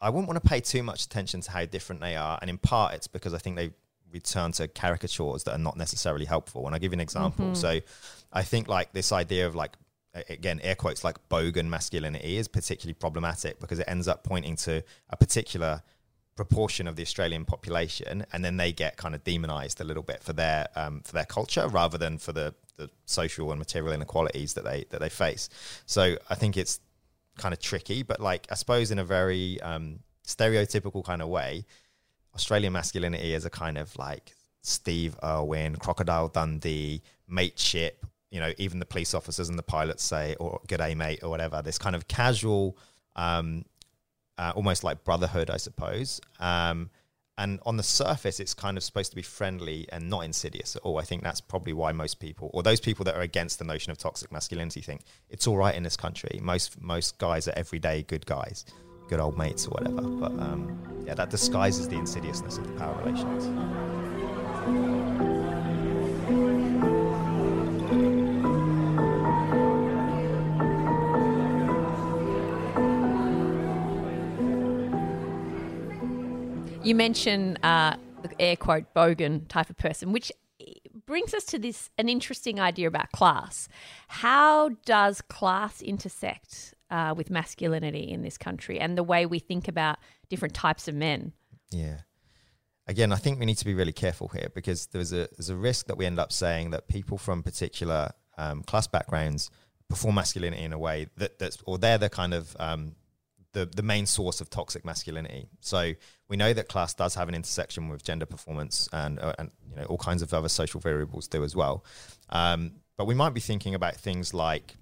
I 0.00 0.10
wouldn't 0.10 0.28
want 0.28 0.42
to 0.42 0.48
pay 0.48 0.60
too 0.60 0.82
much 0.82 1.04
attention 1.04 1.40
to 1.42 1.50
how 1.50 1.64
different 1.64 2.00
they 2.00 2.14
are, 2.16 2.38
and 2.40 2.48
in 2.48 2.58
part 2.58 2.94
it's 2.94 3.08
because 3.08 3.34
I 3.34 3.38
think 3.38 3.56
they 3.56 3.70
return 4.12 4.52
to 4.52 4.68
caricatures 4.68 5.44
that 5.44 5.52
are 5.52 5.58
not 5.58 5.76
necessarily 5.76 6.26
helpful. 6.26 6.66
And 6.66 6.74
I'll 6.74 6.80
give 6.80 6.92
you 6.92 6.96
an 6.96 7.00
example. 7.00 7.54
So 7.54 7.80
I 8.32 8.42
think 8.42 8.68
like 8.68 8.92
this 8.92 9.10
idea 9.10 9.46
of 9.46 9.54
like 9.54 9.72
again 10.28 10.60
air 10.62 10.74
quotes 10.74 11.04
like 11.04 11.16
bogan 11.28 11.66
masculinity 11.66 12.36
is 12.36 12.46
particularly 12.46 12.94
problematic 12.94 13.58
because 13.60 13.78
it 13.78 13.86
ends 13.88 14.06
up 14.06 14.22
pointing 14.24 14.56
to 14.56 14.82
a 15.10 15.16
particular 15.16 15.82
proportion 16.34 16.88
of 16.88 16.96
the 16.96 17.02
Australian 17.02 17.44
population, 17.44 18.24
and 18.32 18.44
then 18.44 18.56
they 18.56 18.72
get 18.72 18.96
kind 18.96 19.14
of 19.14 19.22
demonized 19.24 19.80
a 19.80 19.84
little 19.84 20.02
bit 20.02 20.22
for 20.22 20.32
their 20.32 20.68
um, 20.76 21.00
for 21.04 21.12
their 21.12 21.24
culture 21.24 21.68
rather 21.68 21.98
than 21.98 22.18
for 22.18 22.32
the, 22.32 22.54
the 22.76 22.90
social 23.04 23.50
and 23.50 23.58
material 23.58 23.92
inequalities 23.92 24.54
that 24.54 24.64
they 24.64 24.84
that 24.90 25.00
they 25.00 25.08
face. 25.08 25.48
So 25.86 26.16
I 26.30 26.34
think 26.34 26.56
it's 26.56 26.80
kind 27.36 27.52
of 27.52 27.60
tricky, 27.60 28.02
but 28.02 28.20
like 28.20 28.46
I 28.50 28.54
suppose 28.54 28.90
in 28.90 28.98
a 28.98 29.04
very 29.04 29.60
um, 29.60 30.00
stereotypical 30.26 31.04
kind 31.04 31.22
of 31.22 31.28
way, 31.28 31.64
Australian 32.34 32.72
masculinity 32.72 33.34
is 33.34 33.44
a 33.44 33.50
kind 33.50 33.76
of 33.76 33.96
like 33.98 34.34
Steve 34.62 35.16
Irwin, 35.22 35.76
Crocodile 35.76 36.28
Dundee, 36.28 37.02
mateship. 37.28 38.06
You 38.32 38.40
know, 38.40 38.52
even 38.58 38.80
the 38.80 38.86
police 38.86 39.14
officers 39.14 39.48
and 39.48 39.56
the 39.58 39.62
pilots 39.62 40.02
say, 40.02 40.34
or 40.40 40.60
"G'day, 40.66 40.96
mate," 40.96 41.20
or 41.22 41.30
whatever. 41.30 41.62
This 41.62 41.78
kind 41.78 41.94
of 41.94 42.08
casual 42.08 42.76
um, 43.14 43.64
uh, 44.38 44.52
almost 44.56 44.82
like 44.84 45.04
brotherhood, 45.04 45.50
I 45.50 45.56
suppose. 45.56 46.20
Um, 46.40 46.90
and 47.38 47.60
on 47.64 47.76
the 47.76 47.82
surface, 47.82 48.40
it's 48.40 48.54
kind 48.54 48.76
of 48.76 48.82
supposed 48.82 49.10
to 49.10 49.16
be 49.16 49.22
friendly 49.22 49.86
and 49.90 50.10
not 50.10 50.24
insidious 50.24 50.76
at 50.76 50.82
all. 50.82 50.98
I 50.98 51.02
think 51.02 51.22
that's 51.22 51.40
probably 51.40 51.72
why 51.72 51.92
most 51.92 52.20
people, 52.20 52.50
or 52.52 52.62
those 52.62 52.80
people 52.80 53.04
that 53.06 53.14
are 53.14 53.22
against 53.22 53.58
the 53.58 53.64
notion 53.64 53.90
of 53.90 53.98
toxic 53.98 54.30
masculinity, 54.30 54.80
think 54.80 55.02
it's 55.30 55.46
all 55.46 55.56
right 55.56 55.74
in 55.74 55.82
this 55.82 55.96
country. 55.96 56.38
Most 56.42 56.80
most 56.80 57.18
guys 57.18 57.48
are 57.48 57.54
everyday 57.56 58.02
good 58.02 58.26
guys, 58.26 58.66
good 59.08 59.18
old 59.18 59.38
mates 59.38 59.66
or 59.66 59.70
whatever. 59.70 60.02
But 60.02 60.32
um, 60.32 61.04
yeah, 61.06 61.14
that 61.14 61.30
disguises 61.30 61.88
the 61.88 61.96
insidiousness 61.96 62.58
of 62.58 62.66
the 62.66 62.74
power 62.74 62.96
relations. 63.02 63.46
You 76.84 76.96
mention 76.96 77.56
uh, 77.58 77.96
the 78.22 78.40
air 78.40 78.56
quote 78.56 78.92
bogan 78.92 79.46
type 79.48 79.70
of 79.70 79.76
person, 79.76 80.12
which 80.12 80.32
brings 81.06 81.32
us 81.32 81.44
to 81.44 81.58
this 81.58 81.90
an 81.96 82.08
interesting 82.08 82.58
idea 82.58 82.88
about 82.88 83.12
class. 83.12 83.68
How 84.08 84.70
does 84.84 85.20
class 85.20 85.80
intersect 85.80 86.74
uh, 86.90 87.14
with 87.16 87.30
masculinity 87.30 88.10
in 88.10 88.22
this 88.22 88.36
country 88.36 88.80
and 88.80 88.98
the 88.98 89.02
way 89.04 89.26
we 89.26 89.38
think 89.38 89.68
about 89.68 89.98
different 90.28 90.54
types 90.54 90.88
of 90.88 90.94
men? 90.94 91.32
Yeah. 91.70 91.98
Again, 92.88 93.12
I 93.12 93.16
think 93.16 93.38
we 93.38 93.46
need 93.46 93.58
to 93.58 93.64
be 93.64 93.74
really 93.74 93.92
careful 93.92 94.28
here 94.28 94.48
because 94.52 94.86
there's 94.86 95.12
a 95.12 95.28
there's 95.36 95.50
a 95.50 95.56
risk 95.56 95.86
that 95.86 95.96
we 95.96 96.04
end 96.04 96.18
up 96.18 96.32
saying 96.32 96.70
that 96.70 96.88
people 96.88 97.16
from 97.16 97.44
particular 97.44 98.10
um, 98.36 98.64
class 98.64 98.88
backgrounds 98.88 99.50
perform 99.88 100.16
masculinity 100.16 100.64
in 100.64 100.72
a 100.72 100.78
way 100.78 101.06
that 101.16 101.38
that's 101.38 101.58
or 101.64 101.78
they're 101.78 101.98
the 101.98 102.10
kind 102.10 102.34
of 102.34 102.56
um, 102.58 102.96
the 103.52 103.66
the 103.66 103.82
main 103.82 104.06
source 104.06 104.40
of 104.40 104.50
toxic 104.50 104.84
masculinity. 104.84 105.48
So 105.60 105.92
we 106.28 106.36
know 106.36 106.52
that 106.52 106.68
class 106.68 106.94
does 106.94 107.14
have 107.14 107.28
an 107.28 107.34
intersection 107.34 107.88
with 107.88 108.02
gender 108.02 108.26
performance 108.26 108.88
and 108.92 109.18
uh, 109.18 109.34
and 109.38 109.50
you 109.70 109.76
know 109.76 109.84
all 109.84 109.98
kinds 109.98 110.22
of 110.22 110.32
other 110.32 110.48
social 110.48 110.80
variables 110.80 111.28
do 111.28 111.44
as 111.44 111.54
well. 111.54 111.84
Um, 112.30 112.72
but 112.96 113.06
we 113.06 113.14
might 113.14 113.34
be 113.34 113.40
thinking 113.40 113.74
about 113.74 113.96
things 113.96 114.32
like 114.32 114.76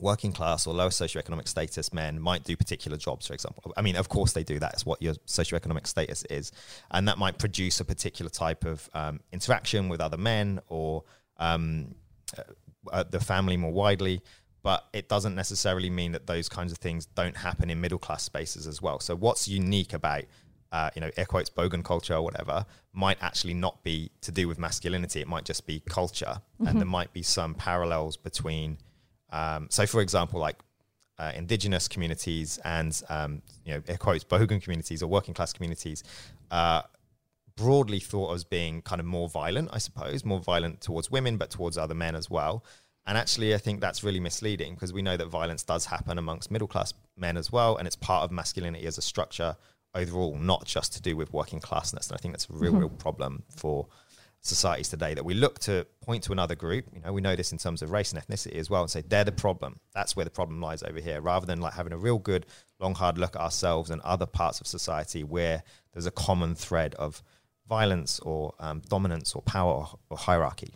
working 0.00 0.32
class 0.32 0.66
or 0.66 0.74
lower 0.74 0.90
socioeconomic 0.90 1.46
status 1.46 1.92
men 1.92 2.20
might 2.20 2.44
do 2.44 2.56
particular 2.56 2.96
jobs, 2.96 3.26
for 3.26 3.34
example. 3.34 3.72
I 3.76 3.82
mean, 3.82 3.96
of 3.96 4.08
course 4.08 4.32
they 4.32 4.42
do. 4.42 4.58
That's 4.58 4.84
what 4.84 5.00
your 5.00 5.14
socioeconomic 5.26 5.86
status 5.86 6.24
is, 6.24 6.52
and 6.90 7.08
that 7.08 7.18
might 7.18 7.38
produce 7.38 7.80
a 7.80 7.84
particular 7.84 8.30
type 8.30 8.64
of 8.64 8.88
um, 8.94 9.20
interaction 9.32 9.88
with 9.88 10.00
other 10.00 10.16
men 10.16 10.60
or 10.68 11.04
um, 11.38 11.94
uh, 12.36 12.42
uh, 12.92 13.04
the 13.08 13.20
family 13.20 13.56
more 13.56 13.72
widely 13.72 14.20
but 14.64 14.88
it 14.92 15.08
doesn't 15.08 15.36
necessarily 15.36 15.90
mean 15.90 16.10
that 16.12 16.26
those 16.26 16.48
kinds 16.48 16.72
of 16.72 16.78
things 16.78 17.06
don't 17.06 17.36
happen 17.36 17.70
in 17.70 17.80
middle 17.80 17.98
class 17.98 18.24
spaces 18.24 18.66
as 18.66 18.82
well. 18.82 18.98
So 18.98 19.14
what's 19.14 19.46
unique 19.46 19.92
about 19.92 20.24
uh, 20.72 20.90
you 20.96 21.00
know, 21.00 21.10
air 21.16 21.24
quotes, 21.24 21.48
bogan 21.48 21.84
culture 21.84 22.14
or 22.14 22.22
whatever, 22.22 22.66
might 22.92 23.16
actually 23.20 23.54
not 23.54 23.84
be 23.84 24.10
to 24.20 24.32
do 24.32 24.48
with 24.48 24.58
masculinity. 24.58 25.20
It 25.20 25.28
might 25.28 25.44
just 25.44 25.68
be 25.68 25.78
culture, 25.78 26.26
mm-hmm. 26.26 26.66
and 26.66 26.80
there 26.80 26.86
might 26.86 27.12
be 27.12 27.22
some 27.22 27.54
parallels 27.54 28.16
between. 28.16 28.78
Um, 29.30 29.68
so, 29.70 29.86
for 29.86 30.00
example, 30.00 30.40
like 30.40 30.56
uh, 31.16 31.30
indigenous 31.36 31.86
communities 31.86 32.58
and 32.64 33.00
um, 33.08 33.42
you 33.64 33.74
know, 33.74 33.82
air 33.86 33.98
quotes, 33.98 34.24
bogan 34.24 34.60
communities 34.60 35.00
or 35.00 35.06
working 35.06 35.32
class 35.32 35.52
communities, 35.52 36.02
uh, 36.50 36.82
broadly 37.54 38.00
thought 38.00 38.34
as 38.34 38.42
being 38.42 38.82
kind 38.82 39.00
of 39.00 39.06
more 39.06 39.28
violent, 39.28 39.70
I 39.72 39.78
suppose, 39.78 40.24
more 40.24 40.40
violent 40.40 40.80
towards 40.80 41.08
women, 41.08 41.36
but 41.36 41.50
towards 41.50 41.78
other 41.78 41.94
men 41.94 42.16
as 42.16 42.28
well. 42.28 42.64
And 43.06 43.18
actually, 43.18 43.54
I 43.54 43.58
think 43.58 43.80
that's 43.80 44.02
really 44.02 44.20
misleading 44.20 44.74
because 44.74 44.92
we 44.92 45.02
know 45.02 45.16
that 45.16 45.26
violence 45.26 45.62
does 45.62 45.86
happen 45.86 46.16
amongst 46.16 46.50
middle 46.50 46.68
class 46.68 46.94
men 47.16 47.36
as 47.36 47.52
well. 47.52 47.76
And 47.76 47.86
it's 47.86 47.96
part 47.96 48.24
of 48.24 48.32
masculinity 48.32 48.86
as 48.86 48.96
a 48.96 49.02
structure 49.02 49.56
overall, 49.94 50.36
not 50.36 50.64
just 50.64 50.92
to 50.94 51.02
do 51.02 51.16
with 51.16 51.32
working 51.32 51.60
classness. 51.60 52.08
And 52.08 52.14
I 52.14 52.16
think 52.16 52.32
that's 52.32 52.48
a 52.48 52.54
real, 52.54 52.72
mm-hmm. 52.72 52.80
real 52.80 52.88
problem 52.88 53.42
for 53.54 53.86
societies 54.40 54.90
today 54.90 55.14
that 55.14 55.24
we 55.24 55.34
look 55.34 55.58
to 55.58 55.86
point 56.02 56.22
to 56.24 56.32
another 56.32 56.54
group. 56.54 56.86
You 56.94 57.00
know, 57.00 57.12
we 57.12 57.20
know 57.20 57.36
this 57.36 57.52
in 57.52 57.58
terms 57.58 57.82
of 57.82 57.90
race 57.90 58.12
and 58.12 58.22
ethnicity 58.22 58.56
as 58.56 58.68
well 58.68 58.82
and 58.82 58.90
say 58.90 59.02
they're 59.06 59.24
the 59.24 59.32
problem. 59.32 59.80
That's 59.94 60.16
where 60.16 60.24
the 60.24 60.30
problem 60.30 60.60
lies 60.60 60.82
over 60.82 61.00
here, 61.00 61.20
rather 61.20 61.46
than 61.46 61.60
like 61.60 61.74
having 61.74 61.92
a 61.92 61.98
real 61.98 62.18
good, 62.18 62.46
long, 62.78 62.94
hard 62.94 63.18
look 63.18 63.36
at 63.36 63.42
ourselves 63.42 63.90
and 63.90 64.00
other 64.02 64.26
parts 64.26 64.60
of 64.60 64.66
society 64.66 65.24
where 65.24 65.62
there's 65.92 66.06
a 66.06 66.10
common 66.10 66.54
thread 66.54 66.94
of 66.96 67.22
violence 67.68 68.20
or 68.20 68.54
um, 68.60 68.82
dominance 68.88 69.34
or 69.34 69.42
power 69.42 69.72
or, 69.72 69.88
or 70.10 70.18
hierarchy. 70.18 70.74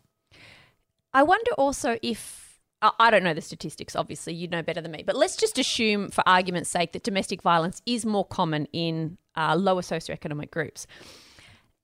I 1.12 1.22
wonder 1.22 1.52
also 1.52 1.98
if 2.02 2.60
I 2.80 3.10
don't 3.10 3.24
know 3.24 3.34
the 3.34 3.40
statistics, 3.40 3.96
obviously, 3.96 4.34
you 4.34 4.46
know 4.46 4.62
better 4.62 4.80
than 4.80 4.92
me, 4.92 5.02
but 5.04 5.16
let's 5.16 5.36
just 5.36 5.58
assume, 5.58 6.10
for 6.10 6.22
argument's 6.28 6.70
sake, 6.70 6.92
that 6.92 7.02
domestic 7.02 7.42
violence 7.42 7.82
is 7.86 8.06
more 8.06 8.24
common 8.24 8.66
in 8.72 9.18
uh, 9.36 9.56
lower 9.56 9.82
socioeconomic 9.82 10.52
groups. 10.52 10.86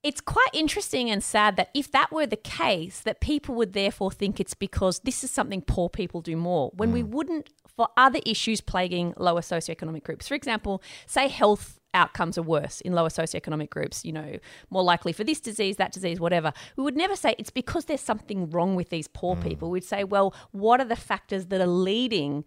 It's 0.04 0.20
quite 0.20 0.50
interesting 0.52 1.10
and 1.10 1.24
sad 1.24 1.56
that 1.56 1.70
if 1.74 1.90
that 1.90 2.12
were 2.12 2.26
the 2.26 2.36
case, 2.36 3.00
that 3.00 3.20
people 3.20 3.56
would 3.56 3.72
therefore 3.72 4.12
think 4.12 4.38
it's 4.38 4.54
because 4.54 5.00
this 5.00 5.24
is 5.24 5.32
something 5.32 5.62
poor 5.62 5.88
people 5.88 6.20
do 6.20 6.36
more, 6.36 6.70
when 6.74 6.90
mm. 6.90 6.94
we 6.94 7.02
wouldn't 7.02 7.50
for 7.76 7.88
other 7.96 8.20
issues 8.24 8.60
plaguing 8.60 9.14
lower 9.16 9.40
socioeconomic 9.40 10.04
groups. 10.04 10.28
For 10.28 10.34
example, 10.34 10.80
say 11.06 11.26
health 11.26 11.80
outcomes 11.94 12.36
are 12.36 12.42
worse 12.42 12.80
in 12.82 12.92
lower 12.92 13.08
socioeconomic 13.08 13.70
groups, 13.70 14.04
you 14.04 14.12
know, 14.12 14.38
more 14.70 14.82
likely 14.82 15.12
for 15.12 15.24
this 15.24 15.40
disease, 15.40 15.76
that 15.76 15.92
disease, 15.92 16.20
whatever. 16.20 16.52
We 16.76 16.84
would 16.84 16.96
never 16.96 17.16
say 17.16 17.34
it's 17.38 17.50
because 17.50 17.86
there's 17.86 18.00
something 18.00 18.50
wrong 18.50 18.74
with 18.74 18.90
these 18.90 19.08
poor 19.08 19.36
mm. 19.36 19.42
people. 19.42 19.70
We'd 19.70 19.84
say, 19.84 20.04
well, 20.04 20.34
what 20.50 20.80
are 20.80 20.84
the 20.84 20.96
factors 20.96 21.46
that 21.46 21.60
are 21.60 21.66
leading? 21.66 22.44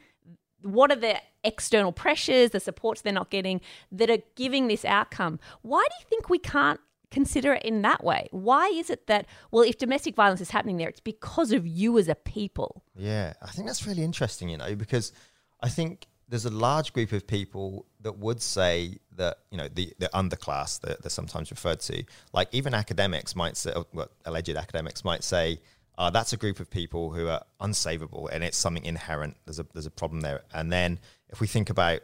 What 0.61 0.91
are 0.91 0.95
the 0.95 1.17
external 1.43 1.91
pressures, 1.91 2.51
the 2.51 2.59
supports 2.59 3.01
they're 3.01 3.13
not 3.13 3.29
getting 3.29 3.61
that 3.91 4.09
are 4.09 4.19
giving 4.35 4.67
this 4.67 4.83
outcome? 4.85 5.39
Why 5.61 5.83
do 5.89 5.95
you 5.99 6.05
think 6.09 6.29
we 6.29 6.39
can't 6.39 6.79
consider 7.09 7.53
it 7.53 7.63
in 7.63 7.81
that 7.83 8.03
way? 8.03 8.27
Why 8.31 8.67
is 8.67 8.89
it 8.89 9.07
that, 9.07 9.27
well, 9.51 9.63
if 9.63 9.77
domestic 9.77 10.15
violence 10.15 10.41
is 10.41 10.49
happening 10.49 10.77
there, 10.77 10.89
it's 10.89 10.99
because 10.99 11.51
of 11.53 11.65
you 11.65 11.97
as 11.97 12.09
a 12.09 12.15
people? 12.15 12.83
Yeah, 12.95 13.33
I 13.41 13.51
think 13.51 13.67
that's 13.67 13.87
really 13.87 14.03
interesting, 14.03 14.49
you 14.49 14.57
know, 14.57 14.75
because 14.75 15.13
I 15.61 15.69
think 15.69 16.07
there's 16.29 16.45
a 16.45 16.51
large 16.51 16.93
group 16.93 17.11
of 17.11 17.25
people 17.25 17.85
that 18.01 18.17
would 18.17 18.41
say 18.41 18.97
that 19.15 19.39
you 19.51 19.57
know 19.57 19.67
the 19.67 19.93
the 19.99 20.09
underclass 20.13 20.79
that 20.81 21.01
they're 21.01 21.09
sometimes 21.09 21.51
referred 21.51 21.79
to, 21.81 22.03
like 22.33 22.49
even 22.51 22.73
academics 22.73 23.35
might 23.35 23.57
say, 23.57 23.73
well, 23.93 24.09
alleged 24.25 24.55
academics 24.55 25.03
might 25.03 25.23
say, 25.23 25.59
uh, 25.97 26.09
that's 26.09 26.33
a 26.33 26.37
group 26.37 26.59
of 26.59 26.69
people 26.69 27.11
who 27.11 27.27
are 27.27 27.43
unsavable, 27.61 28.29
and 28.31 28.43
it's 28.43 28.57
something 28.57 28.85
inherent. 28.85 29.37
There's 29.45 29.59
a 29.59 29.65
there's 29.73 29.85
a 29.85 29.91
problem 29.91 30.21
there. 30.21 30.43
And 30.53 30.71
then 30.71 30.99
if 31.29 31.41
we 31.41 31.47
think 31.47 31.69
about 31.69 32.01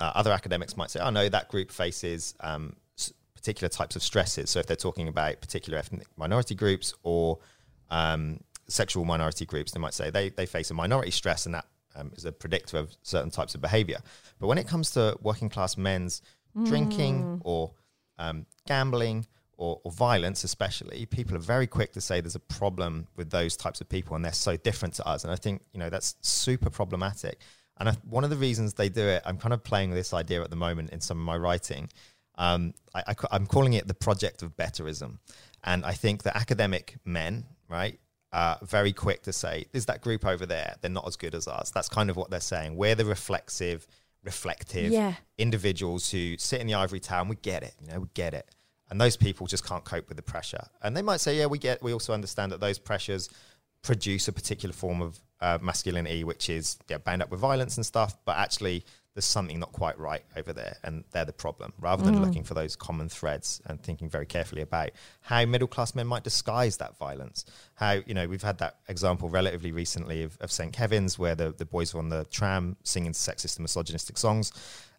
uh, 0.00 0.12
other 0.14 0.32
academics 0.32 0.76
might 0.76 0.90
say, 0.90 1.00
oh 1.00 1.10
no, 1.10 1.28
that 1.28 1.48
group 1.48 1.70
faces 1.70 2.34
um, 2.40 2.76
particular 3.42 3.68
types 3.68 3.96
of 3.96 4.02
stresses. 4.02 4.50
So 4.50 4.60
if 4.60 4.66
they're 4.66 4.76
talking 4.76 5.08
about 5.08 5.40
particular 5.40 5.78
ethnic 5.78 6.06
minority 6.16 6.54
groups 6.54 6.94
or 7.02 7.38
um, 7.90 8.40
sexual 8.68 9.04
minority 9.04 9.44
groups, 9.44 9.72
they 9.72 9.80
might 9.80 9.94
say 9.94 10.10
they, 10.10 10.30
they 10.30 10.46
face 10.46 10.70
a 10.70 10.74
minority 10.74 11.10
stress 11.10 11.46
and 11.46 11.54
that 11.54 11.66
um, 11.96 12.12
is 12.16 12.24
a 12.24 12.32
predictor 12.32 12.78
of 12.78 12.96
certain 13.02 13.30
types 13.30 13.54
of 13.54 13.60
behavior. 13.60 13.98
But 14.38 14.46
when 14.46 14.58
it 14.58 14.66
comes 14.66 14.90
to 14.92 15.16
working 15.22 15.48
class 15.48 15.76
men's 15.76 16.22
mm. 16.56 16.66
drinking 16.66 17.40
or 17.44 17.72
um, 18.18 18.46
gambling 18.66 19.26
or, 19.56 19.80
or, 19.84 19.92
violence, 19.92 20.44
especially, 20.44 21.06
people 21.06 21.36
are 21.36 21.40
very 21.40 21.66
quick 21.66 21.92
to 21.92 22.00
say 22.00 22.20
there's 22.20 22.34
a 22.34 22.40
problem 22.40 23.06
with 23.16 23.30
those 23.30 23.56
types 23.56 23.80
of 23.80 23.88
people 23.88 24.16
and 24.16 24.24
they're 24.24 24.32
so 24.32 24.56
different 24.56 24.94
to 24.94 25.06
us. 25.06 25.24
And 25.24 25.32
I 25.32 25.36
think, 25.36 25.62
you 25.72 25.78
know, 25.78 25.90
that's 25.90 26.16
super 26.20 26.70
problematic. 26.70 27.38
And 27.78 27.88
I, 27.88 27.92
one 28.08 28.24
of 28.24 28.30
the 28.30 28.36
reasons 28.36 28.74
they 28.74 28.88
do 28.88 29.02
it, 29.02 29.22
I'm 29.24 29.38
kind 29.38 29.52
of 29.52 29.64
playing 29.64 29.90
with 29.90 29.98
this 29.98 30.12
idea 30.12 30.42
at 30.42 30.50
the 30.50 30.56
moment 30.56 30.90
in 30.90 31.00
some 31.00 31.18
of 31.18 31.24
my 31.24 31.36
writing. 31.36 31.88
Um, 32.36 32.74
I, 32.94 33.14
am 33.30 33.46
calling 33.46 33.74
it 33.74 33.86
the 33.86 33.94
project 33.94 34.42
of 34.42 34.56
betterism. 34.56 35.18
And 35.64 35.84
I 35.84 35.92
think 35.92 36.24
that 36.24 36.36
academic 36.36 36.96
men, 37.04 37.44
right, 37.68 37.98
uh, 38.32 38.56
very 38.62 38.92
quick 38.92 39.22
to 39.22 39.32
say, 39.32 39.66
there's 39.72 39.86
that 39.86 40.00
group 40.00 40.24
over 40.24 40.46
there. 40.46 40.76
They're 40.80 40.90
not 40.90 41.06
as 41.06 41.16
good 41.16 41.34
as 41.34 41.46
us. 41.46 41.70
That's 41.70 41.88
kind 41.88 42.10
of 42.10 42.16
what 42.16 42.30
they're 42.30 42.40
saying. 42.40 42.76
We're 42.76 42.94
the 42.94 43.04
reflexive, 43.04 43.86
reflective 44.24 44.90
yeah. 44.90 45.14
individuals 45.36 46.10
who 46.10 46.36
sit 46.38 46.60
in 46.60 46.66
the 46.66 46.74
ivory 46.74 47.00
tower 47.00 47.20
and 47.20 47.30
we 47.30 47.36
get 47.36 47.62
it. 47.62 47.74
You 47.80 47.92
know, 47.92 48.00
we 48.00 48.08
get 48.14 48.34
it. 48.34 48.48
And 48.90 49.00
those 49.00 49.16
people 49.16 49.46
just 49.46 49.66
can't 49.66 49.84
cope 49.84 50.08
with 50.08 50.16
the 50.16 50.22
pressure. 50.22 50.66
And 50.82 50.96
they 50.96 51.02
might 51.02 51.20
say, 51.20 51.36
yeah, 51.38 51.46
we 51.46 51.58
get, 51.58 51.82
we 51.82 51.92
also 51.92 52.12
understand 52.12 52.52
that 52.52 52.60
those 52.60 52.78
pressures 52.78 53.28
produce 53.82 54.28
a 54.28 54.32
particular 54.32 54.72
form 54.72 55.02
of 55.02 55.20
uh, 55.40 55.58
masculinity, 55.60 56.24
which 56.24 56.48
is 56.48 56.78
yeah, 56.88 56.98
bound 56.98 57.22
up 57.22 57.30
with 57.30 57.40
violence 57.40 57.76
and 57.76 57.84
stuff. 57.84 58.16
But 58.24 58.36
actually, 58.38 58.84
there's 59.14 59.26
something 59.26 59.58
not 59.58 59.72
quite 59.72 59.98
right 59.98 60.24
over 60.36 60.52
there, 60.52 60.76
and 60.82 61.04
they're 61.10 61.26
the 61.26 61.32
problem. 61.32 61.72
Rather 61.78 62.02
than 62.02 62.16
mm. 62.16 62.20
looking 62.20 62.44
for 62.44 62.54
those 62.54 62.76
common 62.76 63.08
threads 63.08 63.60
and 63.66 63.82
thinking 63.82 64.08
very 64.08 64.24
carefully 64.24 64.62
about 64.62 64.90
how 65.20 65.44
middle 65.44 65.68
class 65.68 65.94
men 65.94 66.06
might 66.06 66.24
disguise 66.24 66.78
that 66.78 66.96
violence. 66.96 67.44
How 67.74 68.00
you 68.06 68.14
know 68.14 68.26
we've 68.26 68.42
had 68.42 68.58
that 68.58 68.76
example 68.88 69.28
relatively 69.28 69.72
recently 69.72 70.22
of, 70.22 70.38
of 70.40 70.50
St. 70.50 70.72
Kevin's, 70.72 71.18
where 71.18 71.34
the 71.34 71.52
the 71.52 71.66
boys 71.66 71.92
were 71.92 72.00
on 72.00 72.08
the 72.08 72.24
tram 72.26 72.76
singing 72.84 73.12
sexist 73.12 73.56
and 73.56 73.64
misogynistic 73.64 74.16
songs, 74.16 74.52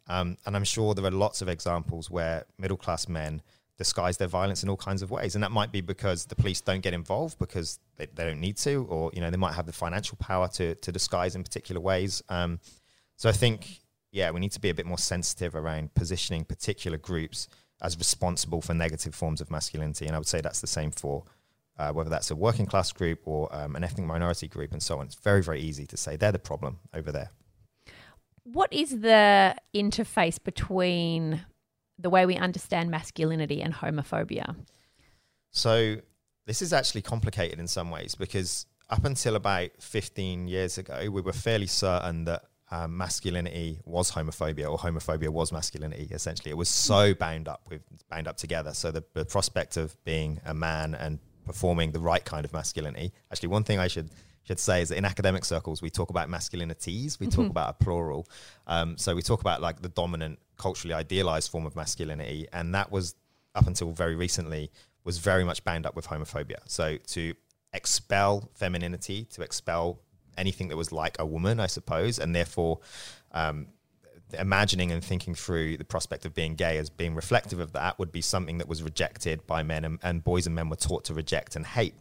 um, 0.07 0.37
and 0.45 0.55
I'm 0.55 0.63
sure 0.63 0.93
there 0.93 1.05
are 1.05 1.11
lots 1.11 1.41
of 1.41 1.49
examples 1.49 2.11
where 2.11 2.45
middle 2.59 2.77
class 2.77 3.07
men 3.07 3.41
disguise 3.79 4.17
their 4.17 4.27
violence 4.27 4.61
in 4.61 4.69
all 4.69 4.77
kinds 4.77 5.01
of 5.01 5.09
ways, 5.09 5.33
and 5.33 5.43
that 5.43 5.51
might 5.51 5.71
be 5.71 5.81
because 5.81 6.25
the 6.25 6.35
police 6.35 6.61
don't 6.61 6.81
get 6.81 6.93
involved 6.93 7.39
because 7.39 7.79
they, 7.97 8.05
they 8.13 8.25
don't 8.25 8.39
need 8.39 8.57
to, 8.57 8.85
or 8.89 9.09
you 9.13 9.21
know 9.21 9.31
they 9.31 9.37
might 9.37 9.55
have 9.55 9.65
the 9.65 9.73
financial 9.73 10.17
power 10.17 10.47
to 10.49 10.75
to 10.75 10.91
disguise 10.91 11.35
in 11.35 11.41
particular 11.41 11.81
ways. 11.81 12.21
Um, 12.29 12.59
so 13.15 13.29
I 13.29 13.31
think 13.31 13.79
yeah, 14.13 14.29
we 14.29 14.39
need 14.39 14.51
to 14.51 14.61
be 14.61 14.69
a 14.69 14.75
bit 14.75 14.85
more 14.85 14.99
sensitive 14.99 15.55
around 15.55 15.95
positioning 15.95 16.45
particular 16.45 16.97
groups 16.97 17.47
as 17.81 17.97
responsible 17.97 18.61
for 18.61 18.75
negative 18.75 19.15
forms 19.15 19.41
of 19.41 19.49
masculinity. 19.49 20.05
And 20.05 20.15
I 20.15 20.19
would 20.19 20.27
say 20.27 20.39
that's 20.39 20.61
the 20.61 20.67
same 20.67 20.91
for 20.91 21.23
uh, 21.79 21.91
whether 21.91 22.11
that's 22.11 22.29
a 22.29 22.35
working 22.35 22.67
class 22.67 22.91
group 22.91 23.21
or 23.25 23.53
um, 23.53 23.75
an 23.75 23.83
ethnic 23.83 24.05
minority 24.05 24.47
group 24.47 24.71
and 24.71 24.83
so 24.83 24.99
on. 24.99 25.07
It's 25.07 25.15
very, 25.15 25.41
very 25.41 25.59
easy 25.59 25.87
to 25.87 25.97
say 25.97 26.15
they're 26.15 26.31
the 26.31 26.37
problem 26.37 26.79
over 26.93 27.11
there. 27.11 27.31
What 28.43 28.71
is 28.71 28.99
the 28.99 29.55
interface 29.73 30.41
between 30.41 31.43
the 31.97 32.11
way 32.11 32.27
we 32.27 32.35
understand 32.35 32.91
masculinity 32.91 33.63
and 33.63 33.73
homophobia? 33.73 34.55
So, 35.49 35.97
this 36.45 36.61
is 36.61 36.71
actually 36.71 37.01
complicated 37.01 37.57
in 37.57 37.67
some 37.67 37.89
ways 37.89 38.15
because 38.15 38.67
up 38.89 39.05
until 39.05 39.35
about 39.35 39.71
15 39.79 40.47
years 40.47 40.77
ago, 40.77 41.09
we 41.09 41.21
were 41.21 41.33
fairly 41.33 41.67
certain 41.67 42.25
that 42.25 42.43
um, 42.73 42.97
masculinity 42.97 43.79
was 43.85 44.11
homophobia 44.11 44.69
or 44.69 44.79
homophobia 44.79 45.29
was 45.29 45.51
masculinity 45.51 46.07
essentially. 46.11 46.49
It 46.49 46.57
was 46.57 46.69
so 46.69 47.13
bound 47.13 47.47
up 47.47 47.61
with 47.69 47.81
bound 48.09 48.27
up 48.27 48.37
together. 48.37 48.73
So 48.73 48.89
the, 48.89 49.03
the 49.13 49.25
prospect 49.25 49.77
of 49.77 49.95
being 50.05 50.41
a 50.43 50.55
man 50.55 50.95
and 50.95 51.19
performing 51.45 51.91
the 51.91 51.99
right 51.99 52.23
kind 52.23 52.45
of 52.45 52.53
masculinity 52.53 53.11
actually 53.29 53.49
one 53.49 53.65
thing 53.65 53.77
i 53.77 53.85
should 53.85 54.09
should 54.43 54.59
say 54.59 54.81
is 54.81 54.87
that 54.89 54.97
in 54.97 55.03
academic 55.03 55.43
circles 55.43 55.81
we 55.81 55.89
talk 55.89 56.09
about 56.09 56.29
masculinities 56.29 57.19
we 57.19 57.27
talk 57.27 57.49
about 57.49 57.69
a 57.69 57.83
plural. 57.83 58.27
Um, 58.65 58.97
so 58.97 59.13
we 59.13 59.21
talk 59.21 59.41
about 59.41 59.61
like 59.61 59.81
the 59.81 59.89
dominant 59.89 60.39
culturally 60.57 60.93
idealized 60.93 61.51
form 61.51 61.65
of 61.65 61.75
masculinity 61.75 62.47
and 62.53 62.73
that 62.75 62.91
was 62.91 63.15
up 63.55 63.67
until 63.67 63.91
very 63.91 64.15
recently 64.15 64.71
was 65.03 65.17
very 65.17 65.43
much 65.43 65.63
bound 65.63 65.85
up 65.85 65.95
with 65.95 66.07
homophobia. 66.07 66.59
So 66.65 66.97
to 67.07 67.33
expel 67.73 68.49
femininity 68.55 69.25
to 69.31 69.41
expel 69.41 69.99
anything 70.37 70.69
that 70.69 70.77
was 70.77 70.91
like 70.91 71.17
a 71.19 71.25
woman, 71.25 71.59
I 71.59 71.67
suppose, 71.67 72.19
and 72.19 72.35
therefore 72.35 72.79
um, 73.31 73.67
imagining 74.39 74.91
and 74.91 75.03
thinking 75.03 75.35
through 75.35 75.77
the 75.77 75.83
prospect 75.83 76.25
of 76.25 76.33
being 76.33 76.55
gay 76.55 76.77
as 76.77 76.89
being 76.89 77.15
reflective 77.15 77.59
of 77.59 77.73
that 77.73 77.99
would 77.99 78.11
be 78.11 78.21
something 78.21 78.57
that 78.57 78.67
was 78.67 78.81
rejected 78.83 79.45
by 79.47 79.63
men, 79.63 79.85
and, 79.85 79.99
and 80.03 80.23
boys 80.23 80.45
and 80.45 80.55
men 80.55 80.69
were 80.69 80.75
taught 80.75 81.03
to 81.05 81.13
reject 81.13 81.55
and 81.55 81.65
hate. 81.65 81.95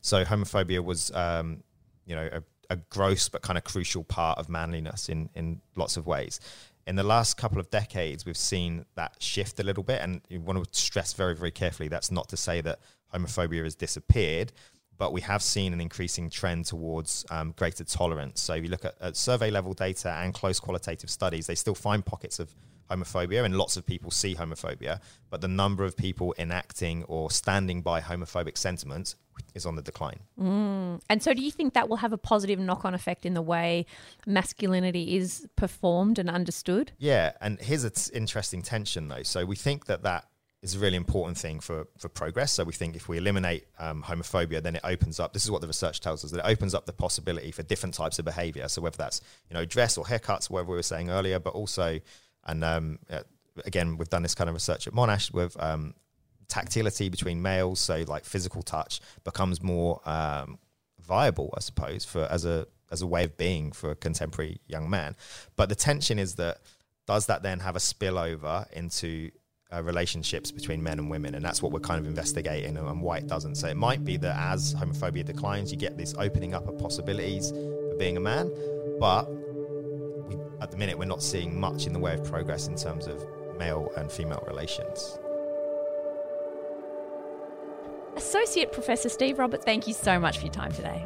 So 0.00 0.24
homophobia 0.24 0.84
was, 0.84 1.10
um, 1.12 1.62
you 2.06 2.14
know, 2.14 2.28
a, 2.32 2.42
a 2.70 2.76
gross 2.76 3.28
but 3.28 3.42
kind 3.42 3.56
of 3.56 3.64
crucial 3.64 4.04
part 4.04 4.38
of 4.38 4.48
manliness 4.48 5.08
in 5.08 5.30
in 5.34 5.60
lots 5.76 5.96
of 5.96 6.06
ways. 6.06 6.40
In 6.86 6.94
the 6.94 7.02
last 7.02 7.36
couple 7.36 7.58
of 7.58 7.68
decades, 7.70 8.24
we've 8.24 8.36
seen 8.36 8.84
that 8.94 9.16
shift 9.20 9.58
a 9.58 9.64
little 9.64 9.82
bit, 9.82 10.00
and 10.00 10.20
you 10.28 10.40
want 10.40 10.62
to 10.62 10.80
stress 10.80 11.12
very, 11.14 11.34
very 11.34 11.50
carefully. 11.50 11.88
That's 11.88 12.12
not 12.12 12.28
to 12.28 12.36
say 12.36 12.60
that 12.60 12.78
homophobia 13.12 13.64
has 13.64 13.74
disappeared 13.74 14.52
but 14.98 15.12
we 15.12 15.20
have 15.22 15.42
seen 15.42 15.72
an 15.72 15.80
increasing 15.80 16.30
trend 16.30 16.66
towards 16.66 17.24
um, 17.30 17.54
greater 17.56 17.84
tolerance. 17.84 18.40
So 18.40 18.54
if 18.54 18.64
you 18.64 18.70
look 18.70 18.84
at, 18.84 18.94
at, 19.00 19.16
survey 19.16 19.50
level 19.50 19.74
data 19.74 20.10
and 20.10 20.32
close 20.32 20.60
qualitative 20.60 21.10
studies, 21.10 21.46
they 21.46 21.54
still 21.54 21.74
find 21.74 22.04
pockets 22.04 22.38
of 22.38 22.54
homophobia, 22.90 23.44
and 23.44 23.56
lots 23.56 23.76
of 23.76 23.84
people 23.84 24.10
see 24.10 24.34
homophobia, 24.34 25.00
but 25.30 25.40
the 25.40 25.48
number 25.48 25.84
of 25.84 25.96
people 25.96 26.34
enacting 26.38 27.04
or 27.04 27.30
standing 27.30 27.82
by 27.82 28.00
homophobic 28.00 28.56
sentiments 28.56 29.16
is 29.54 29.66
on 29.66 29.76
the 29.76 29.82
decline. 29.82 30.20
Mm. 30.40 31.00
And 31.10 31.22
so, 31.22 31.34
do 31.34 31.42
you 31.42 31.50
think 31.50 31.74
that 31.74 31.88
will 31.88 31.96
have 31.96 32.12
a 32.12 32.18
positive 32.18 32.58
knock 32.58 32.84
on 32.84 32.94
effect 32.94 33.26
in 33.26 33.34
the 33.34 33.42
way 33.42 33.86
masculinity 34.26 35.16
is 35.16 35.46
performed 35.56 36.18
and 36.18 36.30
understood? 36.30 36.92
Yeah, 36.98 37.32
and 37.40 37.60
here's 37.60 37.84
an 37.84 37.92
interesting 38.14 38.62
tension 38.62 39.08
though. 39.08 39.22
So, 39.22 39.44
we 39.44 39.56
think 39.56 39.86
that 39.86 40.02
that 40.04 40.26
is 40.62 40.74
a 40.74 40.78
really 40.78 40.96
important 40.96 41.36
thing 41.38 41.60
for, 41.60 41.86
for 41.98 42.08
progress. 42.08 42.52
So 42.52 42.64
we 42.64 42.72
think 42.72 42.96
if 42.96 43.08
we 43.08 43.18
eliminate 43.18 43.66
um, 43.78 44.02
homophobia, 44.02 44.62
then 44.62 44.76
it 44.76 44.80
opens 44.84 45.20
up. 45.20 45.32
This 45.32 45.44
is 45.44 45.50
what 45.50 45.60
the 45.60 45.66
research 45.66 46.00
tells 46.00 46.24
us 46.24 46.30
that 46.30 46.38
it 46.38 46.50
opens 46.50 46.74
up 46.74 46.86
the 46.86 46.92
possibility 46.92 47.50
for 47.50 47.62
different 47.62 47.94
types 47.94 48.18
of 48.18 48.24
behaviour. 48.24 48.66
So 48.68 48.82
whether 48.82 48.96
that's 48.96 49.20
you 49.50 49.54
know 49.54 49.64
dress 49.64 49.98
or 49.98 50.04
haircuts, 50.04 50.50
whatever 50.50 50.70
we 50.70 50.76
were 50.76 50.82
saying 50.82 51.10
earlier, 51.10 51.38
but 51.38 51.54
also 51.54 52.00
and 52.44 52.64
um, 52.64 52.98
uh, 53.10 53.20
again 53.64 53.96
we've 53.96 54.08
done 54.08 54.22
this 54.22 54.34
kind 54.34 54.48
of 54.48 54.54
research 54.54 54.86
at 54.86 54.94
Monash 54.94 55.32
with 55.32 55.60
um, 55.62 55.94
tactility 56.48 57.08
between 57.08 57.42
males. 57.42 57.80
So 57.80 58.04
like 58.06 58.24
physical 58.24 58.62
touch 58.62 59.00
becomes 59.24 59.62
more 59.62 60.00
um, 60.08 60.58
viable, 61.00 61.52
I 61.56 61.60
suppose, 61.60 62.04
for 62.04 62.24
as 62.24 62.44
a 62.44 62.66
as 62.90 63.02
a 63.02 63.06
way 63.06 63.24
of 63.24 63.36
being 63.36 63.72
for 63.72 63.90
a 63.90 63.96
contemporary 63.96 64.60
young 64.66 64.88
man. 64.88 65.16
But 65.56 65.68
the 65.68 65.74
tension 65.74 66.18
is 66.18 66.36
that 66.36 66.58
does 67.06 67.26
that 67.26 67.42
then 67.42 67.60
have 67.60 67.76
a 67.76 67.80
spillover 67.80 68.70
into 68.72 69.30
uh, 69.72 69.82
relationships 69.82 70.52
between 70.52 70.82
men 70.82 70.98
and 70.98 71.10
women, 71.10 71.34
and 71.34 71.44
that's 71.44 71.62
what 71.62 71.72
we're 71.72 71.80
kind 71.80 72.00
of 72.00 72.06
investigating, 72.06 72.76
and 72.76 73.02
why 73.02 73.18
it 73.18 73.26
doesn't. 73.26 73.56
So 73.56 73.68
it 73.68 73.76
might 73.76 74.04
be 74.04 74.16
that 74.18 74.36
as 74.36 74.74
homophobia 74.74 75.24
declines, 75.24 75.72
you 75.72 75.78
get 75.78 75.96
this 75.96 76.14
opening 76.18 76.54
up 76.54 76.68
of 76.68 76.78
possibilities 76.78 77.50
for 77.50 77.96
being 77.98 78.16
a 78.16 78.20
man, 78.20 78.50
but 79.00 79.24
we, 80.28 80.36
at 80.60 80.70
the 80.70 80.76
minute 80.76 80.98
we're 80.98 81.04
not 81.04 81.22
seeing 81.22 81.58
much 81.58 81.86
in 81.86 81.92
the 81.92 81.98
way 81.98 82.14
of 82.14 82.24
progress 82.24 82.68
in 82.68 82.76
terms 82.76 83.06
of 83.06 83.24
male 83.58 83.90
and 83.96 84.10
female 84.10 84.44
relations. 84.46 85.18
Associate 88.16 88.72
Professor 88.72 89.08
Steve 89.08 89.38
Roberts, 89.38 89.64
thank 89.64 89.86
you 89.86 89.92
so 89.92 90.18
much 90.18 90.38
for 90.38 90.44
your 90.44 90.52
time 90.52 90.72
today. 90.72 91.04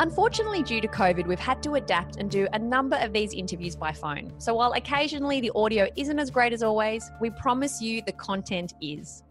Unfortunately, 0.00 0.62
due 0.62 0.80
to 0.80 0.88
COVID, 0.88 1.26
we've 1.26 1.38
had 1.38 1.62
to 1.62 1.74
adapt 1.74 2.16
and 2.16 2.30
do 2.30 2.48
a 2.54 2.58
number 2.58 2.96
of 2.96 3.12
these 3.12 3.34
interviews 3.34 3.76
by 3.76 3.92
phone. 3.92 4.32
So 4.38 4.54
while 4.54 4.72
occasionally 4.72 5.42
the 5.42 5.52
audio 5.54 5.88
isn't 5.94 6.18
as 6.18 6.30
great 6.30 6.54
as 6.54 6.62
always, 6.62 7.10
we 7.20 7.28
promise 7.28 7.82
you 7.82 8.00
the 8.06 8.12
content 8.12 8.72
is. 8.80 9.22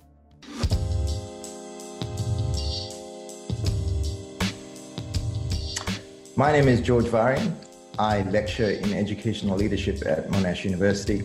My 6.36 6.52
name 6.52 6.68
is 6.68 6.82
George 6.82 7.06
Variyan. 7.06 7.52
I 7.98 8.22
lecture 8.30 8.70
in 8.70 8.94
educational 8.94 9.58
leadership 9.58 10.06
at 10.06 10.28
Monash 10.28 10.66
University 10.66 11.24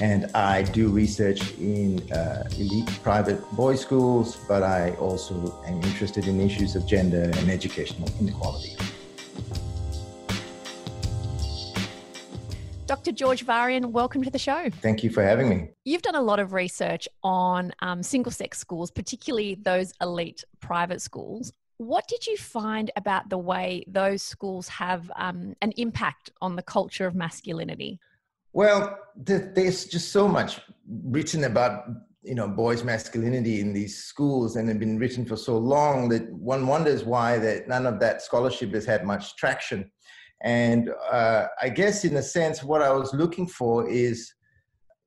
and 0.00 0.30
I 0.34 0.62
do 0.62 0.88
research 0.88 1.52
in 1.58 2.00
uh, 2.12 2.48
elite 2.58 2.88
private 3.02 3.40
boys' 3.52 3.80
schools, 3.80 4.36
but 4.48 4.62
I 4.62 4.92
also 4.92 5.62
am 5.66 5.82
interested 5.82 6.26
in 6.26 6.40
issues 6.40 6.74
of 6.74 6.86
gender 6.86 7.24
and 7.24 7.50
educational 7.50 8.08
inequality. 8.18 8.76
Dr. 12.86 13.12
George 13.12 13.46
Variyan, 13.46 13.92
welcome 13.92 14.24
to 14.24 14.30
the 14.30 14.38
show. 14.38 14.68
Thank 14.80 15.04
you 15.04 15.10
for 15.10 15.22
having 15.22 15.48
me. 15.48 15.68
You've 15.84 16.02
done 16.02 16.16
a 16.16 16.22
lot 16.22 16.40
of 16.40 16.52
research 16.52 17.06
on 17.22 17.72
um, 17.80 18.02
single 18.02 18.32
sex 18.32 18.58
schools, 18.58 18.90
particularly 18.90 19.54
those 19.54 19.92
elite 20.00 20.42
private 20.60 21.00
schools. 21.00 21.52
What 21.76 22.08
did 22.08 22.26
you 22.26 22.36
find 22.36 22.90
about 22.96 23.28
the 23.28 23.38
way 23.38 23.84
those 23.86 24.22
schools 24.22 24.66
have 24.68 25.10
um, 25.14 25.54
an 25.62 25.72
impact 25.76 26.30
on 26.42 26.56
the 26.56 26.62
culture 26.62 27.06
of 27.06 27.14
masculinity? 27.14 28.00
Well, 28.52 28.98
there's 29.16 29.84
just 29.84 30.10
so 30.12 30.26
much 30.26 30.60
written 31.04 31.44
about 31.44 31.84
you 32.22 32.34
know 32.34 32.48
boys' 32.48 32.84
masculinity 32.84 33.60
in 33.60 33.72
these 33.72 34.04
schools, 34.04 34.56
and 34.56 34.68
have 34.68 34.78
been 34.78 34.98
written 34.98 35.24
for 35.24 35.36
so 35.36 35.56
long 35.56 36.08
that 36.10 36.30
one 36.32 36.66
wonders 36.66 37.04
why 37.04 37.38
that 37.38 37.68
none 37.68 37.86
of 37.86 38.00
that 38.00 38.22
scholarship 38.22 38.74
has 38.74 38.84
had 38.84 39.04
much 39.04 39.36
traction. 39.36 39.90
And 40.42 40.90
uh, 41.10 41.46
I 41.60 41.68
guess, 41.68 42.04
in 42.04 42.16
a 42.16 42.22
sense, 42.22 42.62
what 42.62 42.82
I 42.82 42.90
was 42.92 43.12
looking 43.12 43.46
for 43.46 43.88
is, 43.88 44.32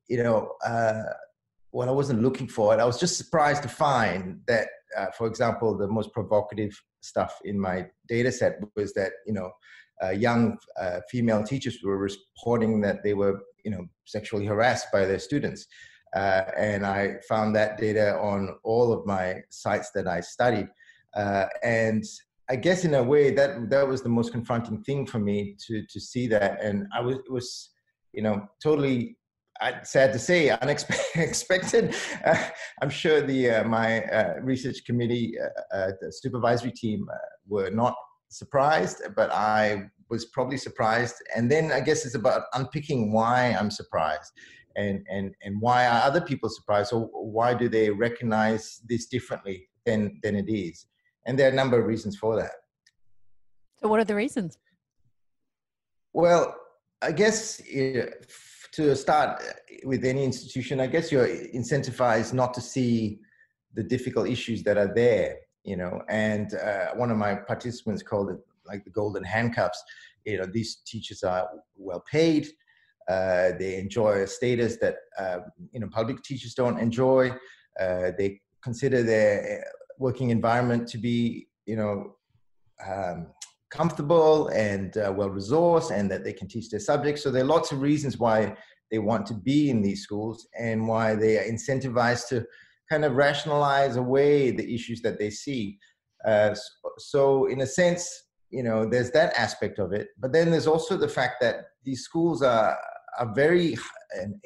you 0.08 0.22
know, 0.22 0.52
uh, 0.64 1.02
what 1.70 1.88
I 1.88 1.92
wasn't 1.92 2.22
looking 2.22 2.46
for, 2.48 2.72
and 2.72 2.80
I 2.80 2.84
was 2.84 3.00
just 3.00 3.18
surprised 3.18 3.62
to 3.64 3.68
find 3.68 4.40
that, 4.46 4.68
uh, 4.96 5.06
for 5.18 5.26
example, 5.26 5.76
the 5.76 5.88
most 5.88 6.12
provocative 6.12 6.80
stuff 7.04 7.38
in 7.44 7.60
my 7.60 7.86
data 8.08 8.32
set 8.32 8.58
was 8.76 8.92
that 8.94 9.12
you 9.26 9.32
know 9.32 9.50
uh, 10.02 10.10
young 10.10 10.58
uh, 10.80 11.00
female 11.10 11.42
teachers 11.42 11.78
were 11.82 11.98
reporting 11.98 12.80
that 12.80 13.02
they 13.02 13.14
were, 13.14 13.40
you 13.64 13.70
know, 13.70 13.86
sexually 14.04 14.46
harassed 14.46 14.88
by 14.92 15.04
their 15.04 15.18
students. 15.18 15.66
Uh, 16.14 16.42
and 16.56 16.86
I 16.86 17.16
found 17.28 17.54
that 17.56 17.78
data 17.78 18.16
on 18.18 18.56
all 18.62 18.92
of 18.92 19.06
my 19.06 19.36
sites 19.50 19.90
that 19.94 20.06
I 20.06 20.20
studied. 20.20 20.68
Uh, 21.16 21.46
and 21.62 22.04
I 22.48 22.56
guess 22.56 22.84
in 22.84 22.94
a 22.94 23.02
way 23.02 23.30
that 23.32 23.70
that 23.70 23.88
was 23.88 24.02
the 24.02 24.08
most 24.08 24.32
confronting 24.32 24.82
thing 24.82 25.06
for 25.06 25.18
me 25.18 25.56
to 25.66 25.84
to 25.88 26.00
see 26.00 26.26
that. 26.28 26.62
And 26.62 26.86
I 26.94 27.00
was 27.00 27.18
was, 27.28 27.70
you 28.12 28.22
know, 28.22 28.46
totally 28.62 29.16
sad 29.82 30.12
to 30.12 30.18
say, 30.18 30.50
unexpected. 30.50 31.94
Uh, 32.24 32.48
I'm 32.80 32.90
sure 32.90 33.20
the 33.20 33.50
uh, 33.50 33.64
my 33.64 34.04
uh, 34.04 34.34
research 34.40 34.84
committee, 34.86 35.34
uh, 35.38 35.76
uh 35.76 35.90
the 36.00 36.10
supervisory 36.10 36.72
team, 36.72 37.06
uh, 37.12 37.16
were 37.46 37.70
not 37.70 37.94
surprised, 38.28 39.02
but 39.14 39.30
I 39.30 39.90
was 40.10 40.26
probably 40.26 40.56
surprised. 40.56 41.16
And 41.34 41.50
then 41.50 41.72
I 41.72 41.80
guess 41.80 42.04
it's 42.06 42.14
about 42.14 42.42
unpicking 42.54 43.12
why 43.12 43.56
I'm 43.58 43.70
surprised 43.70 44.32
and, 44.76 45.04
and, 45.10 45.34
and 45.42 45.60
why 45.60 45.86
are 45.86 46.02
other 46.02 46.20
people 46.20 46.48
surprised? 46.48 46.92
or 46.92 47.06
why 47.12 47.54
do 47.54 47.68
they 47.68 47.90
recognize 47.90 48.80
this 48.88 49.06
differently 49.06 49.68
than, 49.86 50.18
than 50.22 50.34
it 50.36 50.50
is? 50.50 50.86
And 51.26 51.38
there 51.38 51.48
are 51.48 51.52
a 51.52 51.54
number 51.54 51.78
of 51.80 51.86
reasons 51.86 52.16
for 52.16 52.36
that. 52.36 52.52
So 53.80 53.88
what 53.88 54.00
are 54.00 54.04
the 54.04 54.14
reasons? 54.14 54.58
Well, 56.12 56.54
I 57.02 57.12
guess 57.12 57.60
to 58.76 58.94
start 58.96 59.42
with 59.84 60.04
any 60.04 60.24
institution, 60.24 60.80
I 60.80 60.86
guess 60.86 61.10
you're 61.12 61.28
incentivized 61.28 62.32
not 62.32 62.54
to 62.54 62.60
see 62.60 63.20
the 63.74 63.82
difficult 63.82 64.28
issues 64.28 64.62
that 64.64 64.78
are 64.78 64.92
there 64.94 65.36
you 65.66 65.78
know? 65.78 66.02
And 66.10 66.52
uh, 66.54 66.88
one 66.94 67.10
of 67.10 67.16
my 67.16 67.34
participants 67.34 68.02
called 68.02 68.28
it 68.30 68.36
like 68.66 68.84
the 68.84 68.90
golden 68.90 69.24
handcuffs. 69.24 69.82
You 70.26 70.38
know 70.38 70.46
these 70.46 70.76
teachers 70.86 71.22
are 71.22 71.48
well 71.76 72.02
paid 72.10 72.48
uh, 73.08 73.52
they 73.58 73.76
enjoy 73.76 74.22
a 74.22 74.26
status 74.26 74.78
that 74.78 74.96
uh, 75.18 75.38
you 75.72 75.80
know 75.80 75.88
public 75.88 76.22
teachers 76.22 76.54
don't 76.54 76.78
enjoy. 76.78 77.30
Uh, 77.78 78.12
they 78.16 78.40
consider 78.62 79.02
their 79.02 79.60
uh, 79.60 79.70
working 79.98 80.30
environment 80.30 80.88
to 80.88 80.98
be 80.98 81.46
you 81.66 81.76
know 81.76 82.16
um, 82.86 83.26
comfortable 83.74 84.48
and 84.48 84.96
uh, 84.96 85.12
well 85.14 85.30
resourced 85.30 85.90
and 85.90 86.10
that 86.10 86.24
they 86.24 86.32
can 86.32 86.48
teach 86.48 86.70
their 86.70 86.80
subjects. 86.80 87.22
So 87.22 87.30
there 87.30 87.42
are 87.42 87.46
lots 87.56 87.72
of 87.72 87.80
reasons 87.80 88.18
why 88.18 88.56
they 88.90 88.98
want 88.98 89.26
to 89.26 89.34
be 89.34 89.70
in 89.70 89.82
these 89.82 90.02
schools 90.02 90.46
and 90.58 90.86
why 90.86 91.14
they 91.14 91.38
are 91.38 91.44
incentivized 91.44 92.28
to 92.28 92.46
kind 92.90 93.04
of 93.04 93.16
rationalize 93.16 93.96
away 93.96 94.50
the 94.50 94.74
issues 94.74 95.00
that 95.02 95.18
they 95.18 95.30
see. 95.30 95.78
Uh, 96.24 96.54
so 96.98 97.46
in 97.46 97.60
a 97.60 97.66
sense 97.66 98.22
you 98.50 98.62
know 98.62 98.86
there's 98.86 99.10
that 99.10 99.34
aspect 99.36 99.78
of 99.78 99.92
it 99.92 100.08
but 100.18 100.32
then 100.32 100.50
there's 100.50 100.66
also 100.66 100.96
the 100.96 101.08
fact 101.08 101.34
that 101.40 101.56
these 101.84 102.02
schools 102.02 102.40
are 102.40 102.76
are 103.18 103.34
very 103.34 103.76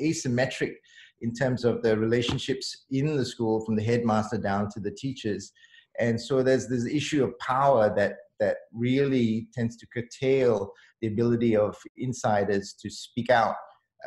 asymmetric 0.00 0.74
in 1.20 1.32
terms 1.34 1.64
of 1.64 1.82
the 1.82 1.96
relationships 1.96 2.84
in 2.90 3.16
the 3.16 3.24
school 3.24 3.64
from 3.64 3.76
the 3.76 3.82
headmaster 3.82 4.38
down 4.38 4.68
to 4.70 4.80
the 4.80 4.90
teachers. 4.90 5.52
And 5.98 6.20
so 6.20 6.42
there's 6.42 6.68
this 6.68 6.86
issue 6.86 7.24
of 7.24 7.38
power 7.40 7.92
that 7.96 8.16
that 8.40 8.56
really 8.72 9.48
tends 9.54 9.76
to 9.76 9.86
curtail 9.86 10.72
the 11.00 11.08
ability 11.08 11.56
of 11.56 11.76
insiders 11.96 12.74
to 12.80 12.90
speak 12.90 13.30
out 13.30 13.56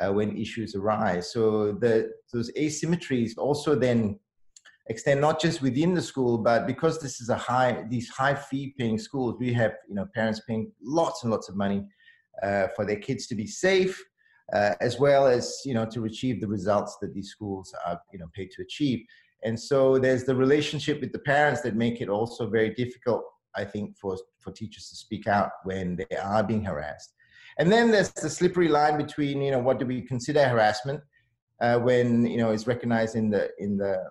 uh, 0.00 0.12
when 0.12 0.36
issues 0.36 0.74
arise 0.74 1.32
so 1.32 1.72
the 1.80 2.10
those 2.32 2.50
asymmetries 2.52 3.32
also 3.36 3.74
then 3.74 4.18
extend 4.88 5.20
not 5.20 5.40
just 5.40 5.62
within 5.62 5.94
the 5.94 6.02
school, 6.02 6.38
but 6.38 6.66
because 6.66 7.00
this 7.00 7.20
is 7.20 7.28
a 7.28 7.36
high, 7.36 7.84
these 7.88 8.08
high 8.10 8.34
fee 8.34 8.74
paying 8.78 8.98
schools, 8.98 9.36
we 9.38 9.52
have, 9.52 9.72
you 9.88 9.94
know, 9.94 10.06
parents 10.14 10.40
paying 10.48 10.72
lots 10.82 11.22
and 11.22 11.30
lots 11.30 11.48
of 11.48 11.56
money 11.56 11.84
uh, 12.42 12.68
for 12.74 12.84
their 12.84 12.96
kids 12.96 13.26
to 13.28 13.34
be 13.34 13.46
safe, 13.46 14.02
uh, 14.52 14.74
as 14.80 14.98
well 14.98 15.26
as, 15.26 15.60
you 15.64 15.74
know, 15.74 15.86
to 15.86 16.04
achieve 16.04 16.40
the 16.40 16.48
results 16.48 16.96
that 17.00 17.14
these 17.14 17.30
schools 17.30 17.72
are, 17.86 18.00
you 18.12 18.18
know, 18.18 18.28
paid 18.34 18.50
to 18.50 18.62
achieve. 18.62 19.04
And 19.44 19.58
so 19.58 19.98
there's 19.98 20.24
the 20.24 20.36
relationship 20.36 21.00
with 21.00 21.12
the 21.12 21.18
parents 21.20 21.62
that 21.62 21.74
make 21.74 22.00
it 22.00 22.08
also 22.08 22.48
very 22.48 22.70
difficult, 22.74 23.24
I 23.56 23.64
think, 23.64 23.96
for, 23.98 24.16
for 24.40 24.52
teachers 24.52 24.88
to 24.90 24.96
speak 24.96 25.26
out 25.26 25.50
when 25.64 25.96
they 25.96 26.16
are 26.16 26.42
being 26.42 26.64
harassed. 26.64 27.14
And 27.58 27.70
then 27.70 27.90
there's 27.90 28.12
the 28.12 28.30
slippery 28.30 28.68
line 28.68 28.96
between, 28.96 29.42
you 29.42 29.50
know, 29.50 29.58
what 29.58 29.78
do 29.78 29.86
we 29.86 30.02
consider 30.02 30.48
harassment 30.48 31.00
uh, 31.60 31.78
when, 31.78 32.26
you 32.26 32.38
know, 32.38 32.50
it's 32.50 32.66
recognized 32.66 33.14
in 33.14 33.30
the, 33.30 33.50
in 33.58 33.76
the 33.76 34.02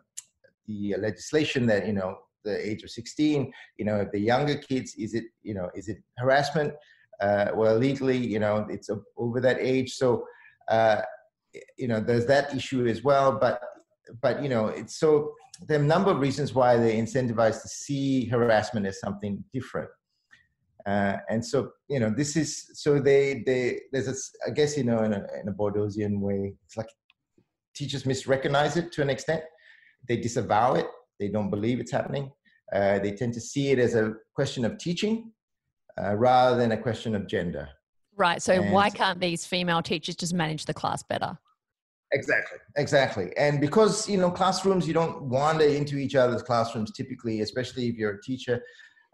the 0.67 0.95
legislation 0.97 1.65
that 1.65 1.85
you 1.85 1.93
know 1.93 2.17
the 2.43 2.69
age 2.69 2.83
of 2.83 2.89
16 2.89 3.51
you 3.77 3.85
know 3.85 3.97
if 3.97 4.11
the 4.11 4.19
younger 4.19 4.55
kids 4.55 4.95
is 4.95 5.13
it 5.13 5.25
you 5.43 5.53
know 5.53 5.69
is 5.75 5.87
it 5.87 5.97
harassment 6.17 6.73
uh, 7.21 7.51
well 7.53 7.77
legally 7.77 8.17
you 8.17 8.39
know 8.39 8.65
it's 8.69 8.89
over 9.17 9.39
that 9.39 9.57
age 9.59 9.93
so 9.93 10.25
uh, 10.69 11.01
you 11.77 11.87
know 11.87 11.99
there's 11.99 12.25
that 12.25 12.55
issue 12.55 12.85
as 12.87 13.03
well 13.03 13.31
but 13.31 13.61
but 14.21 14.41
you 14.41 14.49
know 14.49 14.67
it's 14.67 14.99
so 14.99 15.33
there 15.67 15.79
are 15.79 15.83
a 15.83 15.85
number 15.85 16.11
of 16.11 16.19
reasons 16.19 16.53
why 16.53 16.77
they 16.77 16.97
incentivize 16.97 17.61
to 17.61 17.67
see 17.67 18.25
harassment 18.25 18.85
as 18.85 18.99
something 18.99 19.43
different 19.53 19.89
uh, 20.85 21.17
and 21.29 21.45
so 21.45 21.71
you 21.87 21.99
know 21.99 22.09
this 22.09 22.35
is 22.35 22.71
so 22.73 22.99
they 22.99 23.43
they 23.45 23.79
there's 23.91 24.07
a, 24.07 24.15
I 24.47 24.51
guess 24.51 24.77
you 24.77 24.83
know 24.83 25.03
in 25.03 25.13
a, 25.13 25.25
in 25.41 25.47
a 25.47 25.53
Bourdieusian 25.53 26.19
way 26.19 26.53
it's 26.65 26.77
like 26.77 26.89
teachers 27.75 28.03
misrecognize 28.03 28.77
it 28.77 28.91
to 28.93 29.01
an 29.01 29.09
extent 29.09 29.43
they 30.07 30.17
disavow 30.17 30.73
it. 30.73 30.87
They 31.19 31.27
don't 31.27 31.49
believe 31.49 31.79
it's 31.79 31.91
happening. 31.91 32.31
Uh, 32.73 32.99
they 32.99 33.11
tend 33.11 33.33
to 33.33 33.41
see 33.41 33.71
it 33.71 33.79
as 33.79 33.95
a 33.95 34.13
question 34.33 34.65
of 34.65 34.77
teaching 34.77 35.31
uh, 36.01 36.15
rather 36.15 36.57
than 36.57 36.71
a 36.71 36.77
question 36.77 37.15
of 37.15 37.27
gender. 37.27 37.67
Right. 38.15 38.41
So 38.41 38.53
and 38.53 38.73
why 38.73 38.89
can't 38.89 39.19
these 39.19 39.45
female 39.45 39.81
teachers 39.81 40.15
just 40.15 40.33
manage 40.33 40.65
the 40.65 40.73
class 40.73 41.03
better? 41.03 41.37
Exactly. 42.13 42.57
Exactly. 42.75 43.31
And 43.37 43.61
because 43.61 44.09
you 44.09 44.17
know 44.17 44.29
classrooms, 44.29 44.87
you 44.87 44.93
don't 44.93 45.23
wander 45.23 45.65
into 45.65 45.97
each 45.97 46.15
other's 46.15 46.43
classrooms 46.43 46.91
typically, 46.91 47.41
especially 47.41 47.87
if 47.87 47.95
you're 47.95 48.15
a 48.15 48.21
teacher. 48.21 48.61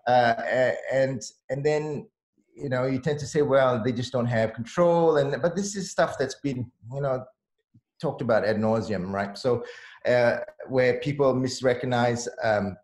Uh, 0.08 0.72
and 0.92 1.22
and 1.50 1.64
then 1.64 2.08
you 2.56 2.70
know 2.70 2.86
you 2.86 3.00
tend 3.00 3.20
to 3.20 3.28
say, 3.28 3.44
well, 3.44 3.84
they 3.84 3.92
just 3.92 4.12
don't 4.12 4.26
have 4.26 4.54
control. 4.54 5.18
And 5.18 5.40
but 5.42 5.56
this 5.56 5.76
is 5.76 5.92
stuff 5.92 6.16
that's 6.18 6.36
been 6.36 6.72
you 6.94 7.02
know 7.02 7.24
talked 8.02 8.22
about 8.22 8.46
ad 8.46 8.58
nauseum, 8.58 9.12
right? 9.12 9.38
So 9.38 9.64
uh, 10.06 10.38
where 10.68 11.00
people 11.00 11.34
misrecognize 11.34 12.28
um, 12.44 12.78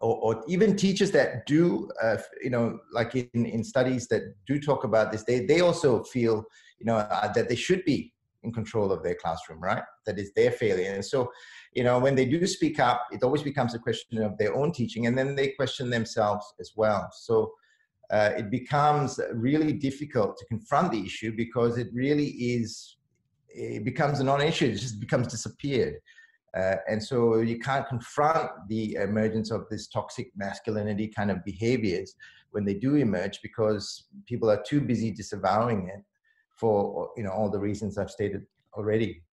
or, 0.00 0.16
or, 0.16 0.44
even 0.48 0.76
teachers 0.76 1.12
that 1.12 1.46
do, 1.46 1.88
uh, 2.02 2.16
you 2.42 2.50
know, 2.50 2.80
like 2.92 3.14
in, 3.14 3.46
in 3.46 3.62
studies 3.62 4.08
that 4.08 4.22
do 4.46 4.60
talk 4.60 4.82
about 4.82 5.12
this, 5.12 5.22
they, 5.22 5.46
they 5.46 5.60
also 5.60 6.02
feel, 6.02 6.44
you 6.80 6.86
know, 6.86 6.96
uh, 6.96 7.32
that 7.32 7.48
they 7.48 7.54
should 7.54 7.84
be 7.84 8.12
in 8.42 8.52
control 8.52 8.92
of 8.92 9.02
their 9.02 9.14
classroom, 9.14 9.60
right? 9.60 9.82
That 10.06 10.18
is 10.18 10.32
their 10.34 10.50
failure. 10.50 10.92
And 10.92 11.04
so, 11.04 11.30
you 11.74 11.84
know, 11.84 11.98
when 11.98 12.14
they 12.14 12.24
do 12.24 12.46
speak 12.46 12.80
up, 12.80 13.06
it 13.12 13.22
always 13.22 13.42
becomes 13.42 13.74
a 13.74 13.78
question 13.78 14.22
of 14.22 14.36
their 14.38 14.54
own 14.54 14.72
teaching, 14.72 15.06
and 15.06 15.16
then 15.16 15.34
they 15.34 15.48
question 15.48 15.90
themselves 15.90 16.52
as 16.60 16.72
well. 16.76 17.08
So 17.12 17.52
uh, 18.10 18.30
it 18.36 18.50
becomes 18.50 19.18
really 19.32 19.72
difficult 19.72 20.36
to 20.38 20.44
confront 20.46 20.92
the 20.92 21.04
issue 21.04 21.32
because 21.36 21.78
it 21.78 21.88
really 21.94 22.26
is, 22.26 22.96
it 23.48 23.84
becomes 23.84 24.20
a 24.20 24.24
non-issue. 24.24 24.66
It 24.66 24.76
just 24.76 25.00
becomes 25.00 25.28
disappeared. 25.28 25.94
Uh, 26.56 26.76
and 26.86 27.02
so 27.02 27.38
you 27.38 27.58
can't 27.58 27.88
confront 27.88 28.50
the 28.68 28.94
emergence 28.96 29.50
of 29.50 29.64
this 29.70 29.88
toxic 29.88 30.30
masculinity 30.36 31.08
kind 31.08 31.30
of 31.30 31.42
behaviors 31.44 32.14
when 32.50 32.66
they 32.66 32.74
do 32.74 32.96
emerge 32.96 33.40
because 33.42 34.04
people 34.26 34.50
are 34.50 34.62
too 34.62 34.82
busy 34.82 35.10
disavowing 35.10 35.88
it 35.88 36.02
for 36.62 37.10
you 37.16 37.24
know 37.24 37.32
all 37.32 37.50
the 37.50 37.58
reasons 37.58 37.98
I've 37.98 38.10
stated 38.18 38.42
already. 38.78 39.24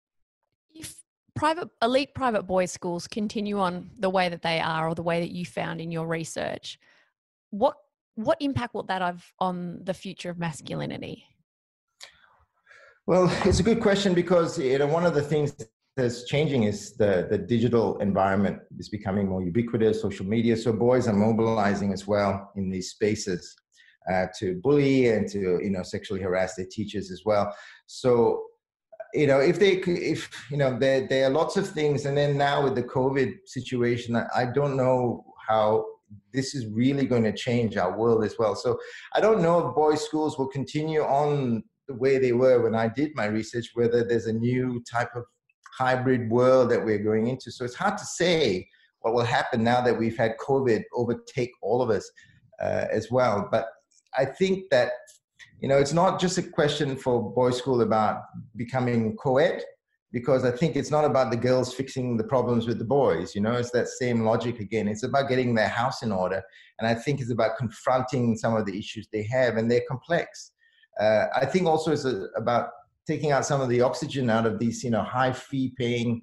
If 0.74 0.96
private 1.36 1.70
elite 1.88 2.14
private 2.16 2.44
boys 2.44 2.72
schools 2.72 3.08
continue 3.08 3.60
on 3.60 3.92
the 4.00 4.10
way 4.10 4.30
that 4.30 4.42
they 4.42 4.60
are 4.60 4.90
or 4.90 4.96
the 4.96 5.08
way 5.12 5.20
that 5.20 5.30
you 5.30 5.46
found 5.46 5.80
in 5.80 5.92
your 5.92 6.08
research, 6.08 6.80
what 7.52 7.76
what 8.16 8.38
impact 8.42 8.74
will 8.74 8.88
that 8.92 9.04
have 9.04 9.24
on 9.40 9.82
the 9.84 9.94
future 9.94 10.32
of 10.32 10.40
masculinity? 10.40 11.24
Well, 13.06 13.26
it's 13.46 13.60
a 13.60 13.68
good 13.70 13.82
question 13.88 14.16
because 14.24 14.58
you 14.58 14.80
know 14.80 14.88
one 14.88 15.06
of 15.06 15.14
the 15.14 15.26
things 15.32 15.48
that's 15.96 16.24
changing 16.24 16.64
is 16.64 16.96
the, 16.98 17.28
the 17.30 17.38
digital 17.38 18.00
environment 18.00 18.58
is 18.82 18.90
becoming 18.90 19.28
more 19.28 19.44
ubiquitous, 19.44 20.02
social 20.02 20.26
media. 20.26 20.56
So 20.58 20.72
boys 20.72 21.08
are 21.10 21.18
mobilizing 21.28 21.92
as 21.94 22.08
well 22.08 22.52
in 22.56 22.70
these 22.70 22.90
spaces 22.92 23.56
uh, 24.12 24.28
to 24.40 24.56
bully 24.64 25.10
and 25.10 25.28
to 25.30 25.60
you 25.62 25.70
know 25.70 25.84
sexually 25.84 26.22
harass 26.22 26.56
their 26.56 26.68
teachers 26.70 27.12
as 27.12 27.24
well. 27.26 27.54
So 27.88 28.44
you 29.14 29.28
know 29.28 29.40
if 29.40 29.60
they 29.60 29.74
if 29.78 30.30
you 30.52 30.58
know 30.58 30.78
there 30.78 31.08
there 31.08 31.28
are 31.28 31.32
lots 31.32 31.58
of 31.58 31.70
things, 31.70 32.06
and 32.06 32.18
then 32.18 32.38
now 32.38 32.64
with 32.64 32.76
the 32.76 32.84
COVID 32.84 33.34
situation, 33.46 34.16
I, 34.16 34.46
don't 34.46 34.78
know 34.78 35.26
how 35.48 35.86
this 36.34 36.56
is 36.56 36.68
really 36.68 37.06
going 37.06 37.24
to 37.24 37.34
change 37.34 37.78
our 37.78 37.98
world 37.98 38.24
as 38.24 38.36
well. 38.38 38.56
So 38.56 38.78
I 39.16 39.22
don't 39.22 39.42
know 39.42 39.68
if 39.68 39.76
boys' 39.76 40.04
schools 40.04 40.38
will 40.38 40.48
continue 40.48 41.02
on 41.02 41.64
the 41.88 41.96
way 41.96 42.18
they 42.18 42.34
were 42.34 42.62
when 42.62 42.76
I 42.76 42.88
did 42.88 43.12
my 43.16 43.26
research, 43.26 43.72
whether 43.74 44.04
there's 44.04 44.28
a 44.28 44.34
new 44.34 44.82
type 44.90 45.16
of 45.16 45.24
hybrid 45.78 46.30
world 46.30 46.70
that 46.72 46.84
we're 46.84 47.04
going 47.04 47.28
into. 47.28 47.52
So 47.52 47.66
it's 47.66 47.76
hard 47.76 47.98
to 47.98 48.06
say 48.06 48.68
what 49.00 49.14
will 49.14 49.24
happen 49.24 49.64
now 49.64 49.82
that 49.82 49.98
we've 49.98 50.18
had 50.18 50.38
COVID 50.38 50.84
overtake 50.94 51.52
all 51.62 51.82
of 51.82 51.90
us 51.90 52.10
uh, 52.62 52.86
as 52.92 53.10
well. 53.10 53.48
But 53.52 53.70
I 54.18 54.26
think 54.26 54.70
that 54.72 54.92
you 55.60 55.68
know 55.68 55.78
it's 55.78 55.94
not 55.94 56.20
just 56.20 56.38
a 56.38 56.44
question 56.44 56.96
for 56.96 57.32
boys' 57.34 57.58
school 57.58 57.82
about 57.82 58.24
becoming 58.56 59.16
co-ed 59.18 59.64
because 60.12 60.44
I 60.44 60.52
think 60.52 60.76
it's 60.76 60.90
not 60.90 61.06
about 61.06 61.30
the 61.30 61.38
girls 61.38 61.74
fixing 61.74 62.18
the 62.18 62.24
problems 62.24 62.66
with 62.66 62.80
the 62.80 62.86
boys. 62.86 63.36
You 63.36 63.42
know, 63.42 63.54
it's 63.54 63.70
that 63.72 63.88
same 63.88 64.26
logic 64.26 64.60
again. 64.60 64.88
It's 64.88 65.04
about 65.04 65.30
getting 65.30 65.54
their 65.54 65.68
house 65.68 66.02
in 66.02 66.12
order, 66.12 66.42
and 66.80 66.88
I 66.88 66.96
think 66.96 67.22
it's 67.22 67.32
about 67.32 67.58
confronting 67.58 68.38
some 68.38 68.56
of 68.56 68.66
the 68.66 68.78
issues 68.78 69.08
they 69.12 69.24
have, 69.24 69.58
and 69.58 69.70
they're 69.70 69.84
complex. 69.88 70.52
Uh, 71.00 71.26
I 71.36 71.46
think 71.46 71.66
also 71.66 71.92
it's 71.92 72.06
a, 72.06 72.28
about 72.36 72.70
taking 73.08 73.32
out 73.32 73.46
some 73.46 73.62
of 73.62 73.70
the 73.70 73.82
oxygen 73.82 74.30
out 74.30 74.46
of 74.46 74.60
these, 74.60 74.84
you 74.84 74.92
know, 74.92 75.02
high 75.02 75.34
fee 75.34 75.74
paying 75.78 76.22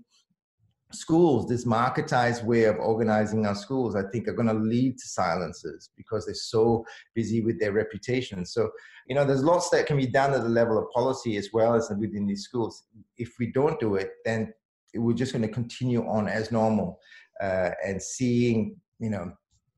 schools, 0.92 1.49
this 1.49 1.64
marketized 1.64 2.44
way 2.44 2.64
of 2.64 2.77
organizing 2.77 3.46
our 3.46 3.55
schools, 3.55 3.96
I 3.96 4.03
think 4.12 4.29
are 4.29 4.33
going 4.33 4.49
to 4.49 4.55
lead 4.55 4.99
to 4.99 5.09
silences 5.09 5.90
because 5.96 6.27
they're 6.27 6.35
so 6.35 6.85
busy 7.14 7.40
with 7.40 7.59
their 7.59 7.72
reputation. 7.72 8.44
So, 8.44 8.70
you 9.09 9.14
know, 9.14 9.25
there's 9.25 9.42
lots 9.42 9.68
that 9.70 9.87
can 9.87 9.96
be 9.96 10.07
done 10.07 10.33
at 10.33 10.42
the 10.42 10.49
level 10.49 10.79
of 10.79 10.90
policy 10.90 11.37
as 11.37 11.51
well 11.53 11.75
as 11.75 11.90
within 11.99 12.27
these 12.27 12.42
schools. 12.42 12.85
If 13.16 13.35
we 13.38 13.53
don't 13.53 13.81
do 13.81 13.96
it, 13.96 14.11
then 14.25 14.53
we're 14.94 15.14
just 15.14 15.33
going 15.33 15.42
to 15.42 15.53
continue 15.53 16.07
on 16.07 16.29
as 16.29 16.53
normal 16.53 16.99
uh, 17.42 17.70
and 17.85 18.01
seeing, 18.01 18.77
you 18.99 19.11
know, 19.11 19.33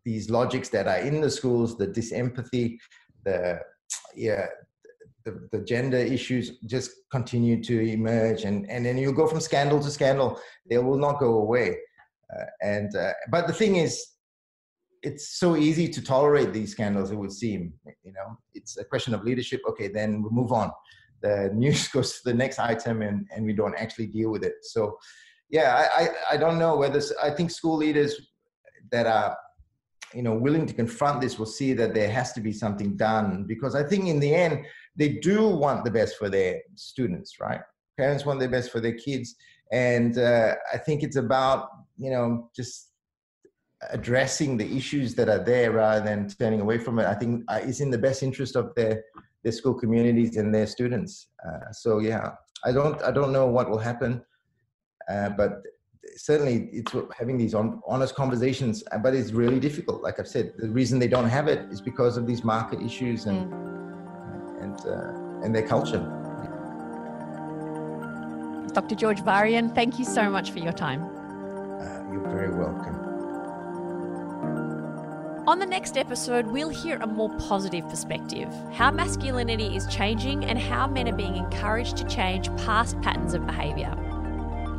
these 0.04 0.30
logics 0.30 0.68
that 0.70 0.86
are 0.86 0.98
in 0.98 1.20
the 1.20 1.30
schools, 1.30 1.76
the 1.76 1.86
disempathy, 1.86 2.76
the 3.24 3.60
yeah, 4.14 4.46
the, 5.28 5.58
the 5.58 5.64
gender 5.64 5.98
issues 5.98 6.58
just 6.66 6.90
continue 7.10 7.62
to 7.62 7.80
emerge 7.80 8.44
and, 8.44 8.68
and 8.70 8.84
then 8.84 8.96
you 8.96 9.12
go 9.12 9.26
from 9.26 9.40
scandal 9.40 9.80
to 9.80 9.90
scandal 9.90 10.40
they 10.68 10.78
will 10.78 10.98
not 10.98 11.18
go 11.18 11.38
away 11.38 11.76
uh, 12.34 12.44
and 12.62 12.94
uh, 12.96 13.12
but 13.30 13.46
the 13.46 13.52
thing 13.52 13.76
is 13.76 13.92
it's 15.02 15.38
so 15.38 15.56
easy 15.56 15.88
to 15.88 16.02
tolerate 16.02 16.52
these 16.52 16.72
scandals. 16.72 17.10
It 17.10 17.16
would 17.16 17.32
seem, 17.32 17.72
you 18.02 18.12
know, 18.12 18.36
it's 18.54 18.76
a 18.78 18.84
question 18.84 19.14
of 19.14 19.22
leadership. 19.22 19.60
Okay, 19.68 19.88
then 19.88 20.22
we 20.22 20.28
move 20.30 20.52
on. 20.52 20.72
The 21.22 21.50
news 21.54 21.88
goes 21.88 22.14
to 22.14 22.20
the 22.24 22.34
next 22.34 22.58
item, 22.58 23.02
and 23.02 23.26
and 23.34 23.44
we 23.44 23.52
don't 23.52 23.76
actually 23.76 24.06
deal 24.06 24.30
with 24.30 24.44
it. 24.44 24.54
So, 24.62 24.98
yeah, 25.50 25.88
I 25.96 26.02
I, 26.02 26.08
I 26.32 26.36
don't 26.36 26.58
know 26.58 26.76
whether 26.76 27.00
I 27.22 27.30
think 27.30 27.50
school 27.50 27.76
leaders 27.76 28.20
that 28.90 29.06
are 29.06 29.36
you 30.14 30.22
know 30.22 30.34
willing 30.34 30.66
to 30.66 30.74
confront 30.74 31.20
this 31.20 31.38
will 31.38 31.46
see 31.46 31.72
that 31.74 31.94
there 31.94 32.10
has 32.10 32.32
to 32.32 32.40
be 32.40 32.52
something 32.52 32.96
done 32.96 33.44
because 33.44 33.74
i 33.74 33.82
think 33.82 34.06
in 34.06 34.18
the 34.18 34.34
end 34.34 34.64
they 34.98 35.08
do 35.08 35.48
want 35.48 35.84
the 35.84 35.90
best 35.90 36.16
for 36.16 36.28
their 36.28 36.60
students 36.74 37.40
right 37.40 37.60
parents 37.96 38.26
want 38.26 38.38
the 38.40 38.48
best 38.48 38.70
for 38.70 38.80
their 38.80 38.94
kids 38.94 39.34
and 39.72 40.18
uh, 40.18 40.54
i 40.72 40.76
think 40.76 41.02
it's 41.02 41.16
about 41.16 41.68
you 41.96 42.10
know 42.10 42.50
just 42.54 42.88
addressing 43.90 44.56
the 44.56 44.76
issues 44.76 45.14
that 45.14 45.28
are 45.28 45.42
there 45.42 45.72
rather 45.72 46.04
than 46.04 46.28
turning 46.28 46.60
away 46.60 46.78
from 46.78 46.98
it, 46.98 47.06
I 47.06 47.14
think 47.14 47.44
uh, 47.48 47.60
is 47.62 47.80
in 47.80 47.90
the 47.90 47.98
best 47.98 48.22
interest 48.22 48.56
of 48.56 48.74
their 48.74 49.04
their 49.44 49.52
school 49.52 49.74
communities 49.74 50.36
and 50.36 50.52
their 50.52 50.66
students. 50.66 51.28
Uh, 51.46 51.70
so 51.72 52.00
yeah, 52.00 52.32
I 52.64 52.72
don't 52.72 53.00
I 53.02 53.10
don't 53.10 53.32
know 53.32 53.46
what 53.46 53.70
will 53.70 53.78
happen, 53.78 54.22
uh, 55.08 55.30
but 55.30 55.62
certainly 56.16 56.68
it's 56.72 56.92
having 57.16 57.38
these 57.38 57.54
on, 57.54 57.80
honest 57.86 58.14
conversations. 58.14 58.82
Uh, 58.90 58.98
but 58.98 59.14
it's 59.14 59.30
really 59.30 59.60
difficult. 59.60 60.02
Like 60.02 60.18
I've 60.18 60.28
said, 60.28 60.54
the 60.58 60.68
reason 60.68 60.98
they 60.98 61.08
don't 61.08 61.28
have 61.28 61.46
it 61.46 61.70
is 61.70 61.80
because 61.80 62.16
of 62.16 62.26
these 62.26 62.42
market 62.42 62.82
issues 62.82 63.26
and 63.26 63.52
mm. 63.52 63.77
And 64.60 64.86
uh, 64.86 65.44
and 65.44 65.54
their 65.54 65.66
culture. 65.66 66.00
Dr. 68.74 68.94
George 68.94 69.20
Variyan, 69.22 69.74
thank 69.74 69.98
you 69.98 70.04
so 70.04 70.30
much 70.30 70.50
for 70.50 70.58
your 70.58 70.72
time. 70.72 71.02
Uh, 71.02 72.12
you're 72.12 72.28
very 72.28 72.54
welcome. 72.54 73.08
On 75.48 75.58
the 75.58 75.66
next 75.66 75.96
episode, 75.96 76.46
we'll 76.46 76.68
hear 76.68 76.98
a 76.98 77.06
more 77.06 77.34
positive 77.38 77.88
perspective 77.88 78.52
how 78.72 78.90
masculinity 78.90 79.74
is 79.74 79.86
changing 79.86 80.44
and 80.44 80.58
how 80.58 80.86
men 80.86 81.08
are 81.08 81.16
being 81.16 81.36
encouraged 81.36 81.96
to 81.96 82.04
change 82.04 82.54
past 82.58 83.00
patterns 83.00 83.32
of 83.32 83.46
behaviour. 83.46 83.94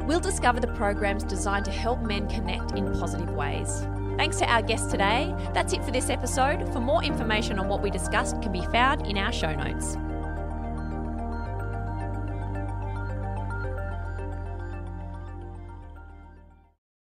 We'll 0.05 0.19
discover 0.19 0.59
the 0.59 0.67
programs 0.67 1.23
designed 1.23 1.65
to 1.65 1.71
help 1.71 2.01
men 2.01 2.27
connect 2.29 2.73
in 2.73 2.93
positive 2.99 3.31
ways. 3.31 3.81
Thanks 4.19 4.35
to 4.39 4.51
our 4.51 4.61
guest 4.61 4.91
today. 4.91 5.33
That's 5.53 5.71
it 5.71 5.81
for 5.81 5.91
this 5.91 6.09
episode. 6.09 6.73
For 6.73 6.81
more 6.81 7.01
information 7.01 7.57
on 7.57 7.69
what 7.69 7.81
we 7.81 7.89
discussed 7.89 8.41
can 8.41 8.51
be 8.51 8.65
found 8.65 9.07
in 9.07 9.17
our 9.17 9.31
show 9.31 9.55
notes. 9.55 9.95